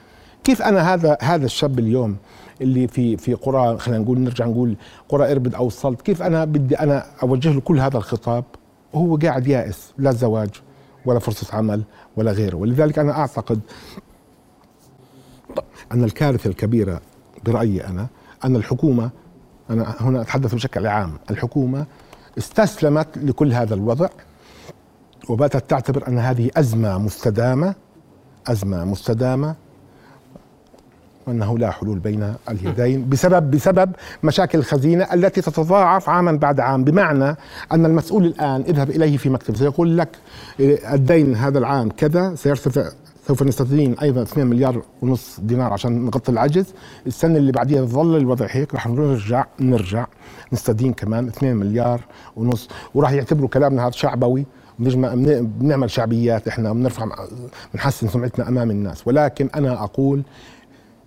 [0.45, 2.17] كيف أنا هذا هذا الشاب اليوم
[2.61, 4.77] اللي في في قرى خلينا نقول نرجع نقول
[5.09, 8.45] قرى إربد أو السلط كيف أنا بدي أنا أوجه له كل هذا الخطاب؟
[8.93, 10.51] وهو قاعد يائس لا زواج
[11.07, 11.83] ولا فرصة عمل
[12.17, 12.57] ولا غيره.
[12.57, 13.61] ولذلك أنا أعتقد
[15.93, 17.01] أن الكارثة الكبيرة
[17.47, 18.07] برأيي أنا
[18.45, 19.11] أن الحكومة
[19.71, 21.87] أنا هنا أتحدث بشكل عام الحكومة
[22.39, 24.09] استسلمت لكل هذا الوضع.
[25.29, 27.75] وباتت تعتبر أن هذه أزمة مستدامة
[28.47, 29.55] أزمة مستدامة
[31.27, 36.85] وأنه لا حلول بين اليدين بسبب بسبب مشاكل الخزينة التي تتضاعف عاما بعد عام.
[36.85, 37.37] بمعنى
[37.73, 40.09] أن المسؤول الآن اذهب إليه في مكتب سيقول لك
[40.61, 42.91] الدين هذا العام كذا سيرتفع
[43.27, 46.75] سوف نستدين أيضا 2 مليار ونص دينار عشان نغطي العجز.
[47.07, 50.07] السنة اللي بعديها ظل الوضع هيك رح نرجع نرجع
[50.53, 52.01] نستدين كمان 2 مليار
[52.37, 52.69] ونص.
[52.95, 54.47] وراح يعتبروا كلامنا هذا شعبوي.
[54.79, 57.07] بنجمع بن- بنعمل شعبيات إحنا بنرفع
[57.75, 59.07] بنحسن سمعتنا أمام الناس.
[59.09, 60.23] ولكن أنا أقول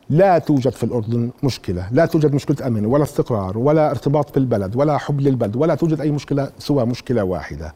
[0.09, 4.76] لا توجد في الأردن مشكلة لا توجد مشكلة أمن ولا استقرار ولا ارتباط في البلد
[4.76, 7.74] ولا حب للبلد ولا توجد أي مشكلة سوى مشكلة واحدة.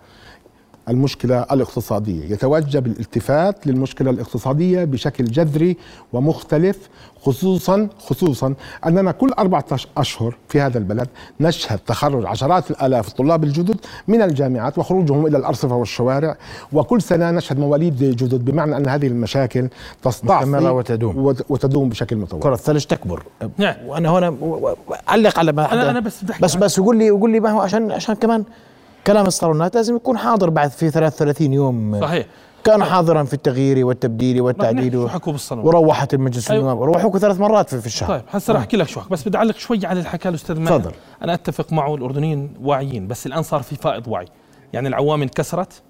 [0.90, 5.78] المشكلة الاقتصادية يتوجب الالتفات للمشكلة الاقتصادية بشكل جذري
[6.14, 6.90] ومختلف
[7.22, 8.54] خصوصا خصوصا
[8.86, 9.66] أننا كل أربعة
[9.98, 11.08] أشهر في هذا البلد
[11.40, 13.78] نشهد تخرج عشرات الآلاف الطلاب الجدد
[14.08, 16.38] من الجامعات وخروجهم إلى الأرصفة والشوارع
[16.74, 19.68] وكل سنة نشهد مواليد جدد بمعنى أن هذه المشاكل
[20.04, 21.18] تستعصي مستمرة وتدوم.
[21.18, 23.24] وت- وتدوم بشكل متواصل كرة الثلج تكبر
[23.58, 23.76] نعم.
[23.86, 24.76] وأنا هنا و- و-
[25.08, 27.92] علق على ما أنا- أنا بس بس بس وقول لي وقول لي ما هو عشان
[27.92, 28.44] عشان كمان
[29.08, 32.02] كلام الصالونات لازم يكون حاضر بعد في 33 يوم.
[32.02, 32.26] صحيح.
[32.64, 36.62] كان حاضرا في التغيير والتبديل والتعديل و- حكوا بالصالون وروحت المجلس أيوة.
[36.72, 36.82] النواب.
[36.84, 38.10] روحوك ثلاث مرات في, في الشهر.
[38.10, 40.80] طيب هسه راح أحكي لك شو بس بدي أعلق شوي على اللي حكاه الأستاذ ماهر.
[40.80, 40.92] تفضل.
[41.24, 44.26] أنا أتفق معه الأردنيين واعيين بس الآن صار في فائض وعي.
[44.74, 45.82] يعني العوام انكسرت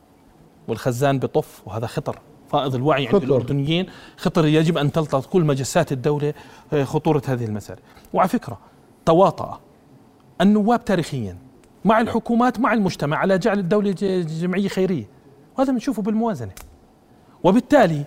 [0.68, 2.20] والخزان بطف وهذا خطر.
[2.52, 3.24] فائض الوعي عند خطر.
[3.26, 3.86] الأردنيين.
[4.18, 6.34] خطر يجب أن تلتقط كل مجسات الدولة
[6.74, 7.80] آه، خطورة هذه المسألة.
[8.14, 8.58] وعلى فكرة
[9.06, 9.60] تواطأ
[10.42, 11.38] النواب تاريخيا.
[11.86, 15.06] مع الحكومات مع المجتمع على جعل الدولة ج- جمعية خيرية.
[15.58, 16.52] وهذا بنشوفه بالموازنة.
[17.44, 18.04] وبالتالي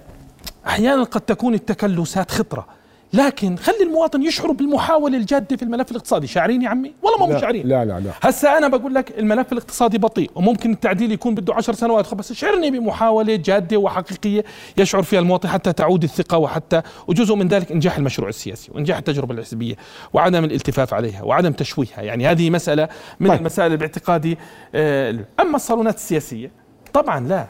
[0.66, 2.66] أحيانا قد تكون التكلسات خطرة.
[3.12, 6.26] لكن خلي المواطن يشعر بالمحاولة الجادة في الملف الاقتصادي.
[6.26, 7.68] شاعرين يا عمي؟ والله ما مو لا شاعرين.
[7.68, 8.10] لا لا لا.
[8.22, 12.14] هسا أنا بقول لك الملف الاقتصادي بطيء وممكن التعديل يكون بده عشر سنوات.
[12.14, 14.44] بس شعرني بمحاولة جادة وحقيقية
[14.76, 19.34] يشعر فيها المواطن حتى تعود الثقة وحتى وجزء من ذلك إنجاح المشروع السياسي وإنجاح التجربة
[19.34, 19.74] الحزبية
[20.12, 22.02] وعدم الالتفاف عليها وعدم تشويهها.
[22.02, 22.88] يعني هذه مسألة
[23.20, 23.40] من طيب.
[23.40, 24.38] المسائل باعتقادي
[24.74, 26.50] آه، أما الصالونات السياسية
[26.92, 27.46] طبعا لا.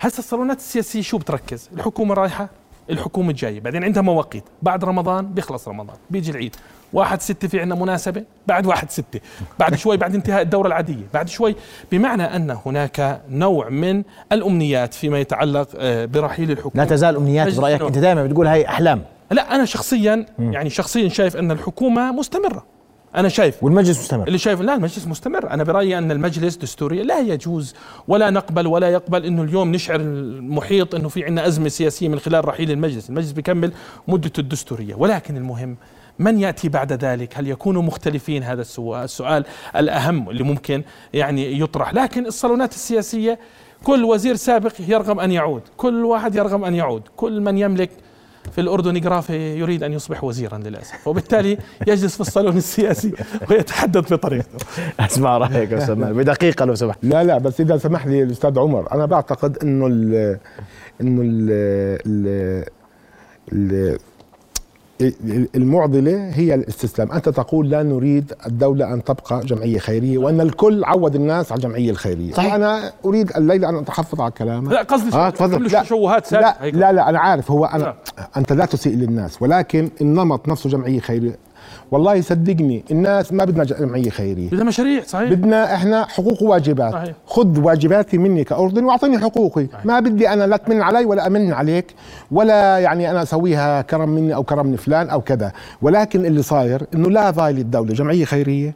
[0.00, 2.59] هسه الصالونات السياسية شو بتركز؟ الحكومة رايحة
[2.90, 4.44] الحكومة جاية بعدين عندها مواقيت.
[4.62, 5.96] بعد رمضان بيخلص رمضان.
[6.10, 6.56] بيجي العيد.
[6.92, 9.20] واحد ستة في عندنا مناسبة بعد واحد ستة.
[9.58, 11.04] بعد شوي بعد انتهاء الدورة العادية.
[11.14, 11.56] بعد شوي.
[11.92, 16.84] بمعنى أن هناك نوع من الأمنيات فيما يتعلق آه، برحيل الحكومة.
[16.84, 17.74] لا تزال برأيك.
[17.74, 17.82] النواب.
[17.82, 19.02] أنت دائما بتقول هاي أحلام.
[19.30, 22.64] لا أنا شخصيا يعني شخصيا شايف أن الحكومة مستمرة.
[23.16, 23.64] أنا شايف.
[23.64, 24.26] والمجلس مستمر.
[24.26, 25.50] اللي شايف لا المجلس مستمر.
[25.50, 27.74] أنا برأيي أن المجلس دستوريا لا يجوز
[28.08, 32.48] ولا نقبل ولا يقبل إنه اليوم نشعر المحيط إنه في عندنا أزمة سياسية من خلال
[32.48, 33.10] رحيل المجلس.
[33.10, 33.72] المجلس بيكمل
[34.08, 34.94] مدته الدستورية.
[34.94, 35.76] ولكن المهم
[36.18, 39.44] من يأتي بعد ذلك؟ هل يكونوا مختلفين؟ هذا السؤال السؤال
[39.76, 40.82] الأهم اللي ممكن
[41.12, 41.94] يعني يطرح.
[41.94, 43.38] لكن الصالونات السياسية
[43.84, 45.62] كل وزير سابق يرغم أن يعود.
[45.76, 47.02] كل واحد يرغم أن يعود.
[47.16, 47.90] كل من يملك
[48.52, 53.12] في الأردن جرافي يريد أن يصبح وزيرا للأسف وبالتالي يجلس في الصالون السياسي
[53.50, 54.66] ويتحدث بطريقته.
[55.00, 55.04] يا
[55.78, 56.98] أستاذ ماهر بدقيقة لو سمحت.
[57.02, 60.38] لا لا بس إذا سمح لي الاستاذ عمر أنا بعتقد إنه ال
[61.00, 61.50] إنه ال
[62.06, 62.64] ال
[63.52, 63.98] ال
[65.54, 71.14] المعضلة هي الاستسلام أنت تقول لا نريد الدولة أن تبقى جمعية خيرية وأن الكل عود
[71.14, 72.54] الناس على الجمعية الخيرية صحيح.
[72.54, 75.84] أنا أريد الليلة أن أتحفظ على كلامك لا قصدي آه تفضل كل لا
[76.24, 76.70] سابقة لا.
[76.70, 77.94] لا لا أنا عارف هو أنا نعم.
[78.36, 81.38] أنت لا تسيء للناس ولكن النمط نفسه جمعية خيرية
[81.90, 85.30] والله صدقني الناس ما بدنا جمعية خيرية بدها مشاريع صحيح.
[85.30, 86.92] بدنا إحنا حقوق وواجبات.
[86.92, 87.14] صحيح.
[87.26, 89.66] خذ واجباتي مني كاردن واعطيني حقوقي.
[89.84, 91.94] ما بدي أنا لا تمن علي ولا أمن عليك
[92.30, 95.52] ولا يعني أنا أسويها كرم مني أو كرم من فلان أو كذا.
[95.82, 98.74] ولكن اللي صاير إنه لا ظايل الدولة جمعية خيرية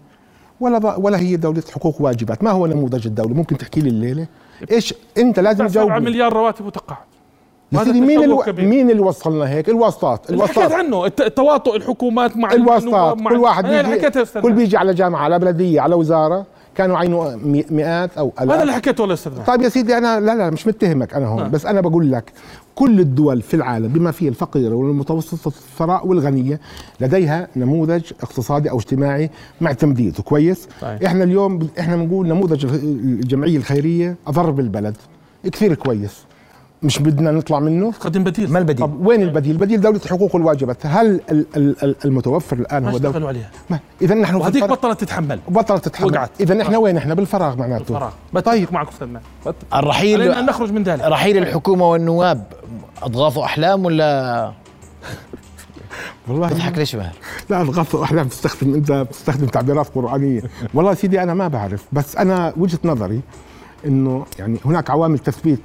[0.61, 2.45] ولا ولا هي دولة حقوق وواجبات.
[2.45, 4.27] ما هو نموذج الدولة؟ ممكن تحكي لي الليلة؟
[4.71, 7.05] إيش أنت لازم 7 تجاوب مليار رواتب وتقاعد
[7.85, 8.65] سيدي مين كبير.
[8.69, 13.31] مين اللي وصلنا هيك الواسطات اللي حكيت الواسطات عنه الت- التواطؤ الحكومات مع الواسطات مع
[13.31, 14.11] كل واحد بيجي
[14.43, 14.53] كل.
[14.53, 17.37] بيجي على جامعة على بلدية على وزارة كانوا عينوا
[17.71, 19.47] مئات أو ألاف هذا اللي حكيته والله يا أستاذ ماهر.
[19.47, 21.51] طيب يا سيدي أنا لا لا مش متهمك أنا هون نعم.
[21.51, 22.33] بس أنا بقول لك
[22.75, 26.61] كل الدول في العالم بما فيها الفقيره والمتوسطه الثراء والغنية
[27.01, 30.99] لديها نموذج اقتصادي أو اجتماعي مع تمديده كويس صحيح.
[31.07, 34.97] إحنا اليوم إحنا بنقول نموذج الجمعية الخيرية اضر بالبلد
[35.53, 36.25] كثير كويس
[36.85, 38.53] مش بدنا نطلع منه؟ قدم بديل.
[38.53, 42.83] ما البديل؟ طب وين البديل؟ البديل دولة الحقوق والواجبات، هل ال- ال- ال- المتوفر الآن
[42.83, 43.51] ما هو دولة اشتغلوا عليها؟
[44.03, 45.41] إذا نحن في وهذيك الفراغ بطلت تتحمل.
[45.49, 46.07] بطلت تتحمل.
[46.13, 46.31] وقعت.
[46.41, 47.85] إذا نحن وين؟ إحنا بالفراغ معناته.
[48.35, 48.73] فراغ طيب.
[48.73, 51.03] معك أستاذ ماهر الرحيل علينا ان نخرج من ذلك.
[51.05, 52.45] رحيل الحكومة والنواب
[53.03, 54.53] اضغاث أحلام ولا
[56.29, 57.13] والله تضحك ليش ماهر؟
[57.51, 58.27] لا الغث أحلام.
[58.27, 60.43] بتستخدم أنت بتستخدم تعبيرات قرآنية.
[60.75, 61.85] والله سيدي أنا ما بعرف.
[61.93, 63.21] بس أنا وجهة نظري
[63.87, 65.61] إنه يعني هناك عوامل تثبيت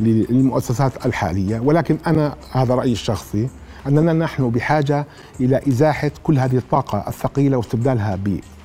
[0.00, 1.60] للمؤسسات الحالية.
[1.60, 3.48] ولكن أنا هذا رأيي الشخصي
[3.86, 5.06] أننا نحن بحاجة
[5.40, 8.18] إلى إزاحة كل هذه الطاقة الثقيلة واستبدالها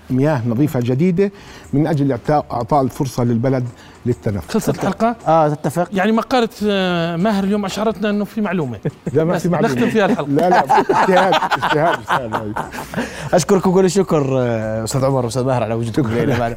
[0.09, 1.31] بمياه نظيفة جديدة
[1.73, 3.67] من أجل اعطاء إعطاء الفرصة للبلد
[4.05, 4.51] للتنفس.
[4.53, 5.89] خلصت الحلقة؟ آه تتفق.
[5.93, 8.79] يعني مقالة آه، ماهر اليوم أشعرتنا أنه في معلومة.
[9.13, 9.73] لا ما في معلومة.
[9.73, 10.29] نختم فيها الحلقة.
[10.29, 12.53] لا لا اجتهاد اجتهاد
[13.33, 16.55] أشكركم كل الشكر آه، أستاذ عمر واستاذ ماهر على وجودكم معنا.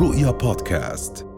[0.00, 1.29] رؤيا بودكاست.